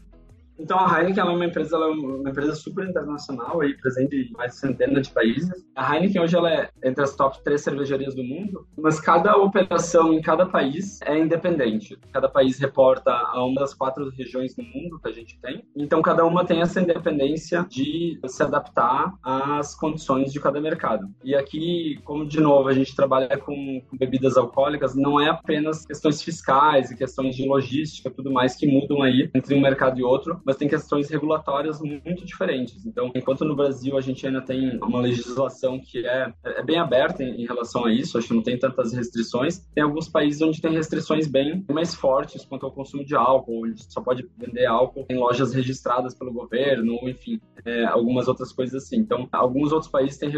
Então 0.59 0.77
a 0.77 0.99
Heineken 0.99 1.23
é 1.23 1.23
uma 1.23 1.45
empresa, 1.45 1.77
é 1.77 1.79
uma 1.79 2.29
empresa 2.29 2.53
super 2.55 2.87
internacional, 2.87 3.61
aí, 3.61 3.73
presente 3.75 4.15
em 4.15 4.31
mais 4.33 4.53
de 4.53 4.59
centenas 4.59 5.07
de 5.07 5.13
países. 5.13 5.65
A 5.75 5.95
Heineken 5.95 6.21
hoje 6.21 6.35
ela 6.35 6.51
é 6.51 6.69
entre 6.83 7.03
as 7.03 7.15
top 7.15 7.41
três 7.43 7.61
cervejarias 7.61 8.13
do 8.13 8.23
mundo, 8.23 8.67
mas 8.77 8.99
cada 8.99 9.37
operação 9.37 10.13
em 10.13 10.21
cada 10.21 10.45
país 10.45 11.01
é 11.03 11.17
independente. 11.17 11.97
Cada 12.11 12.27
país 12.27 12.59
reporta 12.59 13.11
a 13.11 13.43
uma 13.45 13.61
das 13.61 13.73
quatro 13.73 14.09
regiões 14.09 14.53
do 14.53 14.63
mundo 14.63 14.99
que 14.99 15.09
a 15.09 15.13
gente 15.13 15.39
tem. 15.39 15.63
Então 15.75 16.01
cada 16.01 16.25
uma 16.25 16.45
tem 16.45 16.61
essa 16.61 16.81
independência 16.81 17.65
de 17.69 18.19
se 18.27 18.43
adaptar 18.43 19.13
às 19.23 19.73
condições 19.75 20.33
de 20.33 20.39
cada 20.39 20.59
mercado. 20.59 21.07
E 21.23 21.35
aqui, 21.35 21.99
como 22.03 22.27
de 22.27 22.41
novo 22.41 22.67
a 22.67 22.73
gente 22.73 22.95
trabalha 22.95 23.37
com, 23.37 23.81
com 23.89 23.97
bebidas 23.97 24.35
alcoólicas, 24.35 24.93
não 24.93 25.19
é 25.19 25.29
apenas 25.29 25.85
questões 25.85 26.21
fiscais 26.21 26.91
e 26.91 26.97
questões 26.97 27.35
de 27.35 27.47
logística, 27.47 28.09
tudo 28.09 28.31
mais 28.31 28.55
que 28.55 28.67
mudam 28.67 29.01
aí 29.01 29.29
entre 29.33 29.55
um 29.55 29.61
mercado 29.61 29.99
e 29.99 30.03
outro, 30.03 30.41
mas 30.49 30.57
tem 30.57 30.67
questões 30.67 31.07
regulatórias 31.11 31.79
muito 31.79 32.25
diferentes. 32.25 32.83
Então, 32.83 33.11
enquanto 33.13 33.45
no 33.45 33.55
Brasil 33.55 33.95
a 33.95 34.01
gente 34.01 34.25
ainda 34.25 34.41
tem 34.41 34.79
uma 34.81 34.99
legislação 34.99 35.79
que 35.79 36.07
é, 36.07 36.33
é 36.43 36.63
bem 36.63 36.79
aberta 36.79 37.23
em, 37.23 37.43
em 37.43 37.45
relação 37.45 37.85
a 37.85 37.93
isso, 37.93 38.17
acho 38.17 38.29
que 38.29 38.33
não 38.33 38.41
tem 38.41 38.57
tantas 38.57 38.91
restrições, 38.91 39.59
tem 39.75 39.83
alguns 39.83 40.09
países 40.09 40.41
onde 40.41 40.59
tem 40.59 40.71
restrições 40.71 41.27
bem 41.27 41.63
mais 41.69 41.93
fortes 41.93 42.43
quanto 42.43 42.65
ao 42.65 42.71
consumo 42.71 43.05
de 43.05 43.15
álcool, 43.15 43.63
onde 43.63 43.83
só 43.93 44.01
pode 44.01 44.27
vender 44.39 44.65
álcool 44.65 45.05
em 45.07 45.17
lojas 45.17 45.53
registradas 45.53 46.15
pelo 46.15 46.33
governo, 46.33 46.97
enfim, 47.03 47.39
é, 47.63 47.85
algumas 47.85 48.27
outras 48.27 48.51
coisas 48.51 48.83
assim. 48.83 48.97
Então, 48.97 49.29
alguns 49.31 49.71
outros 49.71 49.91
países 49.91 50.17
têm 50.17 50.31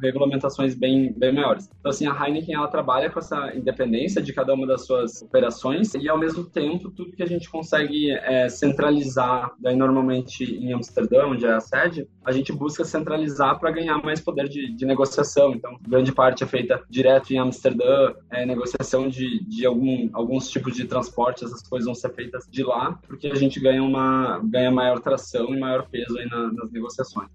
regulamentações 0.00 0.76
bem, 0.76 1.12
bem 1.12 1.32
maiores. 1.32 1.68
Então, 1.80 1.90
assim, 1.90 2.06
a 2.06 2.12
Heineken, 2.12 2.54
ela 2.54 2.68
trabalha 2.68 3.10
com 3.10 3.18
essa 3.18 3.52
independência 3.52 4.22
de 4.22 4.32
cada 4.32 4.54
uma 4.54 4.64
das 4.64 4.86
suas 4.86 5.22
operações 5.22 5.92
e, 5.94 6.08
ao 6.08 6.16
mesmo 6.16 6.44
tempo, 6.44 6.88
tudo 6.92 7.16
que 7.16 7.22
a 7.24 7.26
gente 7.26 7.50
consegue 7.50 8.12
é, 8.12 8.48
centralizar 8.48 9.55
daí 9.58 9.76
normalmente 9.76 10.44
em 10.44 10.72
Amsterdã, 10.72 11.26
onde 11.26 11.46
é 11.46 11.52
a 11.52 11.60
sede, 11.60 12.08
a 12.24 12.32
gente 12.32 12.52
busca 12.52 12.84
centralizar 12.84 13.58
para 13.58 13.70
ganhar 13.70 13.98
mais 14.02 14.20
poder 14.20 14.48
de, 14.48 14.74
de, 14.74 14.86
negociação. 14.86 15.52
Então, 15.54 15.76
grande 15.86 16.12
parte 16.12 16.44
é 16.44 16.46
feita 16.46 16.82
direto 16.88 17.32
em 17.32 17.38
Amsterdã, 17.38 18.14
é, 18.30 18.44
negociação 18.44 19.08
de, 19.08 19.44
de 19.44 19.66
algum, 19.66 20.08
alguns 20.12 20.48
tipos 20.48 20.74
de 20.74 20.86
transporte, 20.86 21.44
essas 21.44 21.62
coisas 21.62 21.86
vão 21.86 21.94
ser 21.94 22.12
feitas 22.12 22.46
de 22.50 22.62
lá, 22.62 22.98
porque 23.06 23.28
a 23.28 23.34
gente 23.34 23.60
ganha, 23.60 23.82
uma, 23.82 24.40
ganha 24.44 24.70
maior 24.70 25.00
tração 25.00 25.54
e 25.54 25.58
maior 25.58 25.88
peso 25.88 26.18
aí 26.18 26.26
na, 26.28 26.52
nas 26.52 26.70
negociações. 26.70 27.28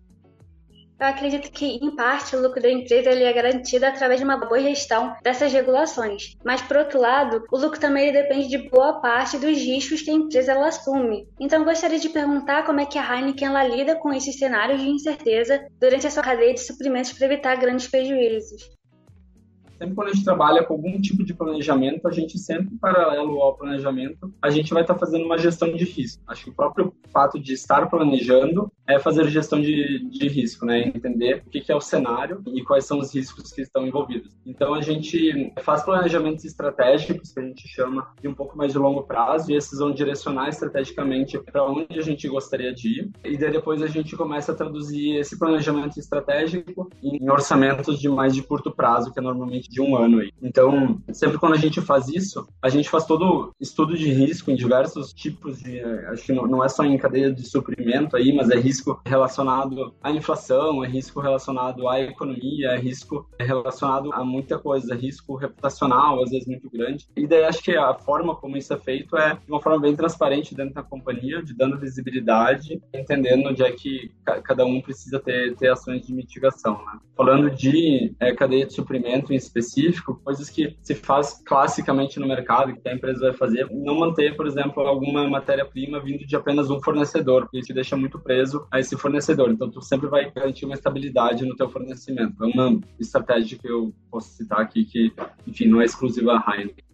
Eu 1.02 1.08
acredito 1.08 1.52
que, 1.52 1.66
em 1.66 1.96
parte, 1.96 2.36
o 2.36 2.42
lucro 2.42 2.62
da 2.62 2.70
empresa 2.70 3.10
ele 3.10 3.24
é 3.24 3.34
garantido 3.34 3.88
através 3.88 4.20
de 4.20 4.24
uma 4.24 4.38
boa 4.38 4.60
gestão 4.60 5.16
dessas 5.24 5.52
regulações. 5.52 6.36
Mas, 6.46 6.62
por 6.62 6.78
outro 6.78 7.02
lado, 7.02 7.44
o 7.52 7.58
lucro 7.58 7.80
também 7.80 8.14
depende 8.14 8.48
de 8.48 8.70
boa 8.70 9.02
parte 9.02 9.40
dos 9.40 9.58
riscos 9.58 10.04
que 10.04 10.12
a 10.12 10.14
empresa 10.14 10.52
ela 10.52 10.68
assume. 10.68 11.28
Então, 11.40 11.66
gostaria 11.66 11.98
de 11.98 12.10
perguntar 12.10 12.66
como 12.66 12.82
é 12.82 12.86
que 12.86 13.00
a 13.00 13.16
Heineken 13.16 13.48
ela 13.48 13.64
lida 13.64 13.96
com 13.96 14.14
esses 14.14 14.38
cenários 14.38 14.80
de 14.80 14.90
incerteza 14.90 15.66
durante 15.80 16.06
a 16.06 16.12
sua 16.12 16.22
cadeia 16.22 16.54
de 16.54 16.60
suprimentos 16.60 17.14
para 17.14 17.26
evitar 17.26 17.56
grandes 17.56 17.88
prejuízos 17.88 18.70
sempre 19.82 19.96
quando 19.96 20.10
a 20.10 20.14
gente 20.14 20.24
trabalha 20.24 20.64
com 20.64 20.76
algum 20.76 21.02
tipo 21.02 21.24
de 21.24 21.34
planejamento, 21.34 22.08
a 22.08 22.12
gente 22.12 22.38
sempre, 22.38 22.78
paralelo 22.78 23.42
ao 23.42 23.58
planejamento, 23.58 24.32
a 24.40 24.50
gente 24.52 24.72
vai 24.74 24.84
estar 24.84 24.94
tá 24.94 25.00
fazendo 25.00 25.26
uma 25.26 25.40
gestão 25.40 25.74
de 25.76 25.84
risco. 25.84 26.22
Acho 26.28 26.44
que 26.44 26.50
o 26.52 26.54
próprio 26.54 26.94
fato 27.12 27.40
de 27.40 27.54
estar 27.54 27.90
planejando 27.90 28.72
é 28.88 29.00
fazer 29.00 29.28
gestão 29.30 29.60
de, 29.60 30.08
de 30.10 30.28
risco, 30.28 30.66
né? 30.66 30.88
Entender 30.88 31.44
o 31.48 31.50
que, 31.50 31.62
que 31.62 31.72
é 31.72 31.76
o 31.76 31.82
cenário 31.82 32.44
e 32.54 32.64
quais 32.64 32.86
são 32.86 33.00
os 33.00 33.14
riscos 33.14 33.52
que 33.52 33.62
estão 33.62 33.88
envolvidos. 33.88 34.32
Então, 34.46 34.74
a 34.76 34.82
gente 34.82 35.52
faz 35.62 35.84
planejamentos 35.84 36.46
estratégicos, 36.46 37.32
que 37.32 37.40
a 37.40 37.44
gente 37.44 37.68
chama 37.68 38.08
de 38.22 38.28
um 38.28 38.34
pouco 38.36 38.56
mais 38.56 38.74
de 38.74 38.78
longo 38.78 39.04
prazo, 39.04 39.52
e 39.52 39.56
esses 39.56 39.80
vão 39.80 39.92
direcionar 39.92 40.50
estrategicamente 40.50 41.40
para 41.40 41.66
onde 41.66 41.98
a 41.98 42.02
gente 42.04 42.28
gostaria 42.28 42.74
de 42.74 43.00
ir. 43.00 43.12
E 43.24 43.38
daí 43.38 43.52
depois 43.52 43.82
a 43.82 43.88
gente 43.88 44.16
começa 44.16 44.52
a 44.52 44.56
traduzir 44.56 45.16
esse 45.16 45.40
planejamento 45.40 45.98
estratégico 45.98 46.90
em 47.02 47.30
orçamentos 47.30 48.00
de 48.00 48.10
mais 48.10 48.36
de 48.36 48.44
curto 48.44 48.72
prazo, 48.72 49.12
que 49.12 49.20
é 49.20 49.22
normalmente 49.22 49.71
de 49.72 49.82
um 49.82 49.96
ano 49.96 50.20
aí. 50.20 50.32
Então, 50.42 51.02
sempre 51.14 51.38
quando 51.38 51.54
a 51.54 51.58
gente 51.58 51.80
faz 51.80 52.10
isso, 52.10 52.46
a 52.62 52.68
gente 52.68 52.90
faz 52.90 53.06
todo 53.06 53.56
estudo 53.60 53.96
de 53.96 54.12
risco 54.12 54.52
em 54.52 54.56
diversos 54.56 55.14
tipos 55.14 55.60
de, 55.60 55.80
acho 55.80 56.26
que 56.26 56.34
não 56.34 56.64
é 56.64 56.68
só 56.68 56.84
em 56.84 56.98
cadeia 56.98 57.32
de 57.32 57.44
suprimento 57.48 58.18
aí, 58.18 58.34
mas 58.34 58.50
é 58.50 58.60
risco 58.60 59.02
relacionado 59.06 59.94
à 60.04 60.12
inflação, 60.12 60.84
é 60.84 60.88
risco 60.88 61.22
relacionado 61.22 61.88
à 61.88 62.02
economia, 62.02 62.72
é 62.72 62.78
risco 62.78 63.30
relacionado 63.40 64.12
a 64.14 64.24
muita 64.26 64.60
coisa, 64.60 64.94
é 64.94 64.98
risco 64.98 65.36
reputacional, 65.36 66.22
às 66.22 66.32
vezes 66.32 66.48
muito 66.48 66.70
grande. 66.70 67.08
E 67.16 67.26
daí 67.26 67.46
acho 67.46 67.64
que 67.64 67.76
a 67.76 67.94
forma 67.94 68.36
como 68.36 68.58
isso 68.58 68.74
é 68.74 68.78
feito 68.78 69.18
é 69.18 69.36
de 69.36 69.52
uma 69.52 69.62
forma 69.62 69.80
bem 69.80 69.96
transparente 69.96 70.54
dentro 70.54 70.74
da 70.74 70.84
companhia, 70.84 71.42
de 71.42 71.54
dando 71.54 71.80
visibilidade, 71.80 72.82
entendendo 72.94 73.48
onde 73.48 73.64
é 73.64 73.72
que 73.72 74.12
cada 74.44 74.66
um 74.66 74.82
precisa 74.82 75.20
ter, 75.20 75.56
ter 75.56 75.70
ações 75.70 76.06
de 76.06 76.14
mitigação. 76.14 76.74
Né? 76.86 77.00
Falando 77.16 77.50
de 77.50 78.14
é, 78.20 78.34
cadeia 78.34 78.66
de 78.66 78.74
suprimento 78.74 79.32
em 79.32 79.36
específico, 79.36 79.61
específico, 79.62 80.20
coisas 80.24 80.50
que 80.50 80.76
se 80.82 80.96
faz 80.96 81.42
classicamente 81.46 82.20
no 82.20 82.28
mercado, 82.28 82.74
que 82.74 82.90
a 82.90 82.94
empresa 82.94 83.20
vai 83.20 83.34
fazer, 83.34 83.68
não 83.72 83.96
manter, 83.96 84.36
por 84.36 84.48
exemplo, 84.48 84.84
alguma 84.84 85.28
matéria-prima 85.30 86.00
vindo 86.00 86.26
de 86.26 86.36
apenas 86.36 86.70
um 86.70 86.82
fornecedor, 86.82 87.44
porque 87.44 87.60
isso 87.60 87.68
te 87.68 87.74
deixa 87.74 87.96
muito 87.96 88.20
preso 88.20 88.68
a 88.72 88.80
esse 88.80 88.98
fornecedor. 88.98 89.52
Então, 89.52 89.70
tu 89.70 89.82
sempre 89.82 90.08
vai 90.08 90.30
garantir 90.32 90.66
uma 90.66 90.76
estabilidade 90.76 91.46
no 91.46 91.56
teu 91.56 91.70
fornecimento. 91.70 92.44
É 92.44 92.48
uma 92.48 92.80
estratégia 93.00 93.58
que 93.58 93.70
eu 93.70 93.94
posso 94.10 94.30
citar 94.36 94.60
aqui 94.60 94.84
que, 94.86 95.14
enfim, 95.48 95.68
não 95.68 95.82
é 95.82 95.86
exclusiva 95.86 96.34
a 96.34 96.56
Heineken. 96.56 96.92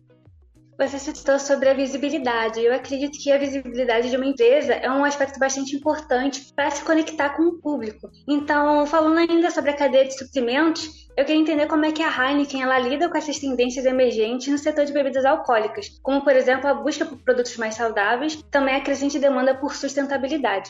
Você 0.79 0.99
citou 0.99 1.39
sobre 1.39 1.69
a 1.69 1.73
visibilidade. 1.73 2.59
Eu 2.59 2.71
acredito 2.71 3.17
que 3.17 3.31
a 3.31 3.37
visibilidade 3.39 4.11
de 4.11 4.15
uma 4.15 4.27
empresa 4.27 4.73
é 4.73 4.91
um 4.91 5.03
aspecto 5.03 5.39
bastante 5.39 5.75
importante 5.75 6.53
para 6.55 6.69
se 6.69 6.83
conectar 6.85 7.29
com 7.29 7.43
o 7.43 7.59
público. 7.59 8.11
Então, 8.27 8.85
falando 8.85 9.17
ainda 9.17 9.49
sobre 9.49 9.71
a 9.71 9.75
cadeia 9.75 10.05
de 10.05 10.15
suprimentos, 10.15 11.06
eu 11.17 11.25
queria 11.25 11.41
entender 11.41 11.65
como 11.65 11.83
é 11.83 11.91
que 11.91 12.03
a 12.03 12.09
Heineken 12.09 12.61
ela 12.61 12.77
lida 12.77 13.09
com 13.09 13.17
essas 13.17 13.39
tendências 13.39 13.85
emergentes 13.85 14.49
no 14.49 14.57
setor 14.59 14.85
de 14.85 14.93
bebidas 14.93 15.25
alcoólicas, 15.25 15.99
como, 16.03 16.23
por 16.23 16.35
exemplo, 16.35 16.69
a 16.69 16.75
busca 16.75 17.05
por 17.05 17.17
produtos 17.17 17.57
mais 17.57 17.73
saudáveis, 17.73 18.35
também 18.51 18.75
a 18.75 18.81
crescente 18.81 19.17
demanda 19.17 19.55
por 19.55 19.73
sustentabilidade. 19.73 20.69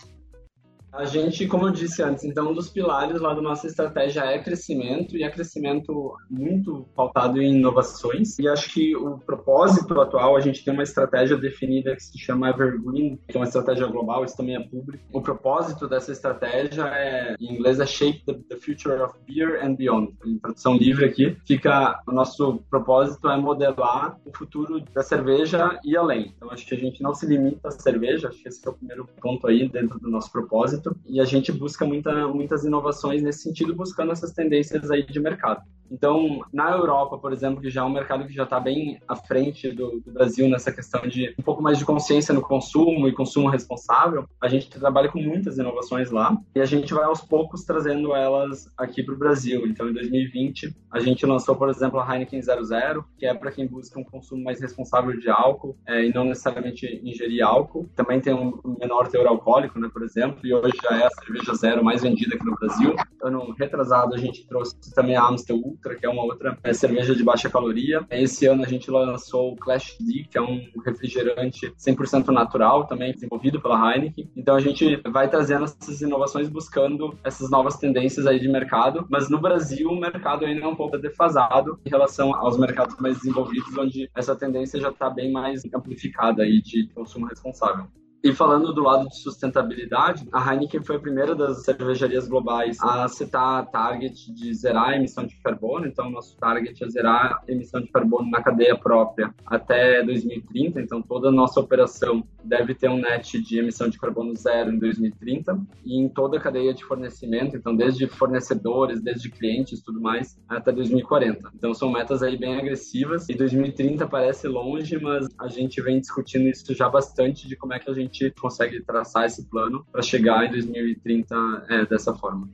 A 0.92 1.06
gente, 1.06 1.46
como 1.48 1.68
eu 1.68 1.72
disse 1.72 2.02
antes, 2.02 2.24
então 2.24 2.50
um 2.50 2.54
dos 2.54 2.70
pilares 2.70 3.20
lá 3.20 3.34
da 3.34 3.42
nossa 3.42 3.68
estratégia 3.68 4.22
é 4.22 4.40
crescimento 4.40 5.18
e 5.18 5.24
é 5.24 5.30
crescimento 5.30 6.16
muito 6.30 6.88
pautado 6.96 7.42
em 7.42 7.56
inovações. 7.56 8.40
E 8.40 8.48
acho 8.48 8.74
que 8.74 8.96
o 8.96 9.18
propósito 9.18 10.00
atual, 10.00 10.36
a 10.36 10.40
gente 10.40 10.64
tem 10.64 10.74
uma 10.74 10.84
estratégia 10.84 11.38
definida 11.38 11.96
que 11.96 12.04
se 12.04 12.18
chama 12.18 12.50
Evergreen, 12.50 13.20
que 13.28 13.38
é 13.38 13.40
uma 13.40 13.46
estratégia 13.46 13.86
global, 13.88 14.24
isso 14.24 14.38
também 14.38 14.56
é 14.56 14.60
público. 14.60 15.04
O 15.12 15.22
propósito 15.22 15.88
dessa 15.88 16.12
estratégia 16.12 16.84
é, 16.88 17.36
em 17.40 17.56
inglês, 17.56 17.80
é 17.80 17.86
Shape 17.86 18.24
the, 18.26 18.56
Future 18.56 19.02
of 19.02 19.14
Beer 19.28 19.64
and 19.64 19.76
Beyond. 19.76 20.14
Em 20.26 20.40
tradução 20.40 20.78
livre 20.78 21.06
aqui, 21.06 21.38
fica 21.46 22.02
o 22.08 22.12
nosso 22.12 22.64
propósito 22.70 23.30
é 23.30 23.38
modelar 23.38 24.18
o 24.26 24.36
futuro 24.36 24.82
da 24.94 25.04
cerveja 25.04 25.80
e 25.84 25.96
além. 25.96 26.34
Então 26.36 26.50
acho 26.52 26.66
que 26.66 26.74
a 26.74 26.78
gente 26.78 27.02
não 27.04 27.14
se 27.14 27.26
limita 27.26 27.68
à 27.68 27.72
cerveja, 27.72 28.30
acho 28.30 28.42
que 28.42 28.48
esse 28.48 28.66
é 28.66 28.72
o 28.72 28.74
primeiro 28.74 29.08
ponto 29.22 29.48
aí 29.48 29.68
dentro 29.70 30.00
do 30.00 30.10
nosso 30.10 30.32
propósito 30.32 30.77
e 31.06 31.20
a 31.20 31.26
gente 31.26 31.52
busca 31.52 31.86
muita, 31.86 32.28
muitas 32.28 32.64
inovações 32.64 33.22
nesse 33.22 33.44
sentido, 33.44 33.76
buscando 33.76 34.12
essas 34.12 34.32
tendências 34.32 34.90
aí 34.92 35.06
de 35.06 35.20
mercado. 35.20 35.62
Então, 35.92 36.42
na 36.52 36.72
Europa, 36.72 37.18
por 37.18 37.32
exemplo, 37.32 37.62
que 37.62 37.70
já 37.70 37.82
é 37.82 37.84
um 37.84 37.90
mercado 37.90 38.26
que 38.26 38.34
já 38.34 38.44
está 38.44 38.60
bem 38.60 39.00
à 39.08 39.16
frente 39.16 39.72
do, 39.72 40.00
do, 40.00 40.12
Brasil 40.12 40.50
nessa 40.50 40.72
questão 40.72 41.02
de 41.08 41.34
um 41.38 41.44
pouco 41.44 41.62
mais 41.62 41.78
de 41.78 41.86
consciência 41.86 42.34
no 42.34 42.42
consumo 42.42 43.08
e 43.08 43.14
consumo 43.14 43.50
responsável, 43.50 44.26
a 44.42 44.48
gente 44.48 44.70
trabalha 44.70 45.10
com 45.10 45.20
muitas 45.20 45.58
inovações 45.58 46.10
lá 46.12 46.36
e 46.56 46.60
a 46.60 46.66
gente 46.66 46.94
vai 46.94 47.04
aos 47.04 47.22
poucos 47.22 47.64
trazendo 47.64 48.16
elas 48.16 48.72
aqui 48.78 49.04
para 49.04 49.14
o 49.14 49.18
Brasil. 49.18 49.68
Então, 49.68 49.90
em 49.90 49.94
2020, 49.94 50.76
a 50.92 51.00
gente 51.00 51.26
lançou, 51.26 51.56
por 51.56 51.70
exemplo, 51.70 52.00
a 52.00 52.14
Heineken 52.14 52.42
00, 52.42 53.06
que 53.18 53.26
é 53.26 53.34
para 53.34 53.52
quem 53.52 53.68
busca 53.68 54.00
um 54.00 54.04
consumo 54.04 54.44
mais 54.44 54.60
responsável 54.60 55.18
de 55.20 55.30
álcool 55.30 55.78
é, 55.86 56.06
e 56.06 56.14
não 56.14 56.24
necessariamente 56.24 57.02
ingerir 57.04 57.44
álcool. 57.44 57.90
Também 57.96 58.20
tem 58.20 58.34
um 58.34 58.78
menor 58.80 59.08
teor 59.08 59.28
alcoólico, 59.28 59.80
né, 59.80 59.90
por 59.92 60.04
exemplo, 60.04 60.40
e 60.44 60.54
hoje 60.54 60.74
já 60.82 60.98
é 60.98 61.06
a 61.06 61.10
cerveja 61.10 61.54
zero 61.54 61.84
mais 61.84 62.02
vendida 62.02 62.36
aqui 62.36 62.46
no 62.46 62.56
Brasil. 62.56 62.96
Ano 63.22 63.54
retrasado, 63.58 64.16
a 64.16 64.18
gente 64.18 64.48
trouxe 64.48 64.76
também 64.94 65.16
a 65.16 65.26
Amstel 65.26 65.77
Ultra, 65.78 65.96
que 65.96 66.06
é 66.06 66.10
uma 66.10 66.24
outra 66.24 66.58
é, 66.64 66.74
cerveja 66.74 67.16
de 67.16 67.24
baixa 67.24 67.50
caloria. 67.50 68.06
Esse 68.10 68.48
ano 68.48 68.64
a 68.64 68.68
gente 68.68 68.90
lançou 68.90 69.54
o 69.54 69.56
Clash 69.56 69.96
D, 70.00 70.26
que 70.30 70.38
é 70.38 70.42
um 70.42 70.68
refrigerante 70.84 71.72
100% 71.78 72.28
natural, 72.30 72.88
também 72.88 73.14
desenvolvido 73.14 73.62
pela 73.62 73.94
Heineken. 73.94 74.30
Então 74.36 74.56
a 74.56 74.60
gente 74.60 75.00
vai 75.08 75.30
trazendo 75.30 75.66
essas 75.66 76.02
inovações 76.02 76.50
buscando 76.50 77.18
essas 77.24 77.50
novas 77.50 77.78
tendências 77.78 78.26
aí 78.26 78.40
de 78.40 78.50
mercado, 78.50 79.06
mas 79.10 79.30
no 79.30 79.40
Brasil 79.40 79.90
o 79.90 80.00
mercado 80.00 80.46
ainda 80.46 80.66
é 80.66 80.68
um 80.68 80.76
pouco 80.76 80.98
defasado 80.98 81.80
em 81.86 81.90
relação 81.90 82.34
aos 82.36 82.58
mercados 82.58 82.96
mais 83.00 83.18
desenvolvidos, 83.18 83.78
onde 83.78 84.10
essa 84.16 84.36
tendência 84.36 84.80
já 84.80 84.90
está 84.90 85.10
bem 85.10 85.32
mais 85.32 85.62
amplificada 85.74 86.44
aí 86.44 86.62
de 86.62 86.88
consumo 86.94 87.28
responsável. 87.28 87.88
E 88.24 88.34
falando 88.34 88.74
do 88.74 88.82
lado 88.82 89.08
de 89.08 89.18
sustentabilidade, 89.18 90.28
a 90.34 90.52
Heineken 90.54 90.82
foi 90.82 90.96
a 90.96 91.00
primeira 91.00 91.36
das 91.36 91.64
cervejarias 91.64 92.28
globais 92.28 92.78
a 92.82 93.08
citar 93.08 93.70
target 93.70 94.34
de 94.34 94.54
zerar 94.54 94.90
a 94.90 94.96
emissão 94.96 95.26
de 95.26 95.36
carbono. 95.36 95.86
Então, 95.86 96.10
nosso 96.10 96.36
target 96.38 96.84
é 96.84 96.90
zerar 96.90 97.44
a 97.48 97.52
emissão 97.52 97.80
de 97.80 97.88
carbono 97.88 98.30
na 98.30 98.42
cadeia 98.42 98.78
própria 98.78 99.34
até 99.46 100.04
2030. 100.04 100.82
Então, 100.82 101.02
toda 101.02 101.30
a 101.30 101.32
nossa 101.32 101.60
operação 101.60 102.24
deve 102.48 102.74
ter 102.74 102.90
um 102.90 102.98
net 102.98 103.42
de 103.42 103.60
emissão 103.60 103.90
de 103.90 104.00
carbono 104.00 104.36
zero 104.36 104.72
em 104.72 104.80
2030 104.80 105.60
e 105.86 106.00
em 106.00 106.08
toda 106.08 106.38
a 106.38 106.42
cadeia 106.42 106.74
de 106.74 106.84
fornecimento. 106.84 107.56
Então, 107.56 107.76
desde 107.76 108.08
fornecedores, 108.08 109.02
desde 109.02 109.30
clientes, 109.30 109.82
tudo 109.82 110.02
mais, 110.02 110.40
até 110.48 110.72
2040. 110.72 111.52
Então, 111.56 111.74
são 111.74 111.92
metas 111.92 112.24
aí 112.24 112.38
bem 112.38 112.58
agressivas. 112.58 113.28
E 113.30 113.34
2030 113.34 114.08
parece 114.08 114.48
longe, 114.48 114.98
mas 115.00 115.28
a 115.38 115.48
gente 115.48 115.82
vem 115.82 116.00
discutindo 116.00 116.48
isso 116.48 116.74
já 116.74 116.90
bastante 116.90 117.48
de 117.48 117.56
como 117.56 117.74
é 117.74 117.80
que 117.80 117.90
a 117.90 117.94
gente 117.94 118.32
consegue 118.40 118.82
traçar 118.82 119.26
esse 119.26 119.48
plano 119.50 119.86
para 119.92 120.02
chegar 120.02 120.46
em 120.46 120.52
2030 120.52 121.66
é, 121.70 121.86
dessa 121.86 122.14
forma. 122.14 122.50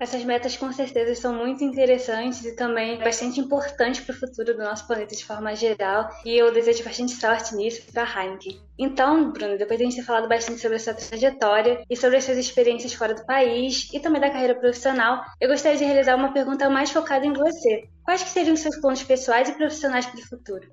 Essas 0.00 0.24
metas 0.24 0.56
com 0.56 0.72
certeza 0.72 1.14
são 1.14 1.34
muito 1.34 1.62
interessantes 1.62 2.42
e 2.46 2.56
também 2.56 2.98
bastante 2.98 3.38
importantes 3.38 4.00
para 4.00 4.14
o 4.14 4.18
futuro 4.18 4.56
do 4.56 4.64
nosso 4.64 4.86
planeta 4.86 5.14
de 5.14 5.22
forma 5.22 5.54
geral. 5.54 6.08
E 6.24 6.38
eu 6.38 6.50
desejo 6.50 6.82
bastante 6.82 7.12
sorte 7.12 7.54
nisso 7.54 7.82
para 7.92 8.04
a 8.04 8.24
Heineken. 8.24 8.58
Então, 8.78 9.30
Bruno, 9.30 9.58
depois 9.58 9.78
de 9.78 9.84
a 9.84 9.90
gente 9.90 10.00
ter 10.00 10.06
falado 10.06 10.26
bastante 10.26 10.58
sobre 10.58 10.78
a 10.78 10.80
sua 10.80 10.94
trajetória 10.94 11.84
e 11.90 11.94
sobre 11.94 12.16
as 12.16 12.24
suas 12.24 12.38
experiências 12.38 12.94
fora 12.94 13.12
do 13.12 13.26
país 13.26 13.90
e 13.92 14.00
também 14.00 14.22
da 14.22 14.30
carreira 14.30 14.54
profissional, 14.54 15.22
eu 15.38 15.50
gostaria 15.50 15.76
de 15.76 15.84
realizar 15.84 16.16
uma 16.16 16.32
pergunta 16.32 16.70
mais 16.70 16.90
focada 16.90 17.26
em 17.26 17.34
você. 17.34 17.84
Quais 18.02 18.22
que 18.22 18.30
seriam 18.30 18.54
os 18.54 18.60
seus 18.60 18.80
planos 18.80 19.02
pessoais 19.02 19.50
e 19.50 19.52
profissionais 19.52 20.06
para 20.06 20.18
o 20.18 20.26
futuro? 20.26 20.66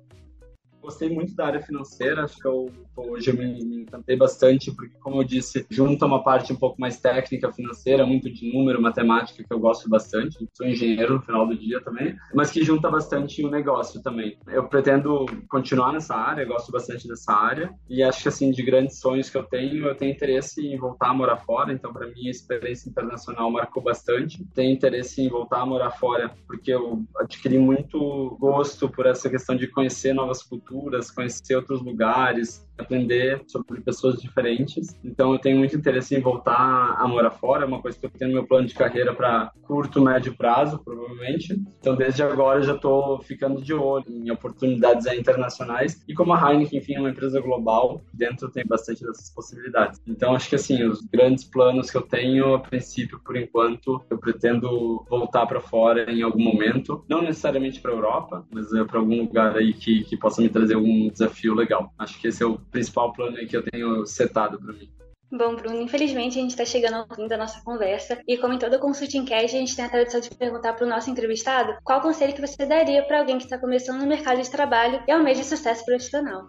Gostei 0.88 1.10
muito 1.10 1.34
da 1.34 1.44
área 1.44 1.60
financeira, 1.60 2.24
acho 2.24 2.38
que 2.38 2.48
eu, 2.48 2.70
hoje 2.96 3.30
eu 3.30 3.36
me, 3.36 3.62
me 3.62 3.82
encantei 3.82 4.16
bastante, 4.16 4.72
porque, 4.72 4.96
como 5.00 5.20
eu 5.20 5.24
disse, 5.24 5.66
junta 5.68 6.06
uma 6.06 6.24
parte 6.24 6.50
um 6.50 6.56
pouco 6.56 6.80
mais 6.80 6.98
técnica 6.98 7.52
financeira, 7.52 8.06
muito 8.06 8.32
de 8.32 8.50
número, 8.50 8.80
matemática, 8.80 9.44
que 9.44 9.52
eu 9.52 9.60
gosto 9.60 9.86
bastante. 9.86 10.48
Sou 10.54 10.66
engenheiro 10.66 11.16
no 11.16 11.20
final 11.20 11.46
do 11.46 11.54
dia 11.54 11.78
também, 11.82 12.16
mas 12.34 12.50
que 12.50 12.64
junta 12.64 12.90
bastante 12.90 13.44
o 13.44 13.50
negócio 13.50 14.02
também. 14.02 14.38
Eu 14.46 14.66
pretendo 14.66 15.26
continuar 15.50 15.92
nessa 15.92 16.14
área, 16.14 16.46
gosto 16.46 16.72
bastante 16.72 17.06
dessa 17.06 17.34
área, 17.34 17.70
e 17.86 18.02
acho 18.02 18.22
que, 18.22 18.28
assim, 18.28 18.50
de 18.50 18.62
grandes 18.62 18.98
sonhos 18.98 19.28
que 19.28 19.36
eu 19.36 19.44
tenho, 19.44 19.88
eu 19.88 19.94
tenho 19.94 20.12
interesse 20.12 20.66
em 20.66 20.78
voltar 20.78 21.10
a 21.10 21.14
morar 21.14 21.36
fora, 21.36 21.70
então, 21.70 21.92
para 21.92 22.06
mim, 22.06 22.28
a 22.28 22.30
experiência 22.30 22.88
internacional 22.88 23.50
marcou 23.50 23.82
bastante. 23.82 24.42
Tenho 24.54 24.72
interesse 24.72 25.20
em 25.20 25.28
voltar 25.28 25.60
a 25.60 25.66
morar 25.66 25.90
fora, 25.90 26.32
porque 26.46 26.72
eu 26.72 27.04
adquiri 27.18 27.58
muito 27.58 28.38
gosto 28.40 28.88
por 28.88 29.04
essa 29.04 29.28
questão 29.28 29.54
de 29.54 29.66
conhecer 29.66 30.14
novas 30.14 30.42
culturas 30.42 30.77
culturas, 30.78 31.10
conhecer 31.10 31.56
outros 31.56 31.82
lugares, 31.82 32.66
aprender 32.78 33.42
sobre 33.46 33.80
pessoas 33.80 34.20
diferentes. 34.20 34.98
Então 35.04 35.32
eu 35.32 35.38
tenho 35.38 35.58
muito 35.58 35.76
interesse 35.76 36.14
em 36.14 36.20
voltar 36.20 36.96
a 36.98 37.06
morar 37.08 37.30
fora, 37.30 37.64
é 37.64 37.66
uma 37.66 37.82
coisa 37.82 37.98
que 37.98 38.06
eu 38.06 38.10
tenho 38.10 38.30
no 38.30 38.36
meu 38.36 38.46
plano 38.46 38.66
de 38.66 38.74
carreira 38.74 39.12
para 39.12 39.50
curto, 39.62 40.00
médio 40.00 40.36
prazo, 40.36 40.78
provavelmente. 40.78 41.60
Então 41.80 41.96
desde 41.96 42.22
agora 42.22 42.60
eu 42.60 42.64
já 42.64 42.74
estou 42.74 43.20
ficando 43.20 43.60
de 43.60 43.74
olho 43.74 44.04
em 44.08 44.30
oportunidades 44.30 45.06
internacionais 45.06 46.02
e 46.06 46.14
como 46.14 46.32
a 46.32 46.52
Heineken, 46.52 46.78
enfim, 46.78 46.94
é 46.94 47.00
uma 47.00 47.10
empresa 47.10 47.40
global, 47.40 48.00
dentro 48.12 48.48
tem 48.48 48.64
bastante 48.64 49.04
dessas 49.04 49.30
possibilidades. 49.30 50.00
Então 50.06 50.34
acho 50.34 50.48
que 50.48 50.54
assim, 50.54 50.84
os 50.84 51.02
grandes 51.02 51.44
planos 51.44 51.90
que 51.90 51.96
eu 51.96 52.02
tenho, 52.02 52.54
a 52.54 52.60
princípio, 52.60 53.20
por 53.24 53.36
enquanto, 53.36 54.00
eu 54.08 54.18
pretendo 54.18 55.04
voltar 55.08 55.46
para 55.46 55.60
fora 55.60 56.10
em 56.10 56.22
algum 56.22 56.42
momento, 56.42 57.04
não 57.08 57.22
necessariamente 57.22 57.80
para 57.80 57.90
a 57.90 57.94
Europa, 57.94 58.46
mas 58.52 58.72
é 58.72 58.84
para 58.84 58.98
algum 58.98 59.22
lugar 59.22 59.56
aí 59.56 59.72
que, 59.72 60.04
que 60.04 60.16
possa 60.16 60.40
me 60.40 60.48
trazer 60.48 60.67
algum 60.74 61.08
desafio 61.08 61.54
legal. 61.54 61.92
Acho 61.98 62.20
que 62.20 62.28
esse 62.28 62.42
é 62.42 62.46
o 62.46 62.58
principal 62.58 63.12
plano 63.12 63.36
que 63.46 63.56
eu 63.56 63.62
tenho 63.62 64.06
setado 64.06 64.58
para 64.58 64.72
mim. 64.72 64.90
Bom, 65.30 65.56
Bruno, 65.56 65.82
infelizmente 65.82 66.38
a 66.38 66.40
gente 66.40 66.50
está 66.50 66.64
chegando 66.64 66.94
ao 66.94 67.14
fim 67.14 67.28
da 67.28 67.36
nossa 67.36 67.60
conversa 67.62 68.18
e 68.26 68.38
como 68.38 68.54
em 68.54 68.58
todo 68.58 68.78
Consulting 68.78 69.26
Cast, 69.26 69.54
a 69.54 69.60
gente 69.60 69.76
tem 69.76 69.84
a 69.84 69.90
tradição 69.90 70.20
de 70.20 70.30
perguntar 70.30 70.72
para 70.72 70.86
o 70.86 70.88
nosso 70.88 71.10
entrevistado 71.10 71.76
qual 71.84 72.00
conselho 72.00 72.32
que 72.32 72.40
você 72.40 72.64
daria 72.64 73.02
para 73.02 73.18
alguém 73.18 73.36
que 73.36 73.44
está 73.44 73.58
começando 73.58 74.00
no 74.00 74.06
mercado 74.06 74.40
de 74.40 74.50
trabalho 74.50 75.02
e 75.06 75.12
almeja 75.12 75.44
sucesso 75.44 75.84
profissional. 75.84 76.48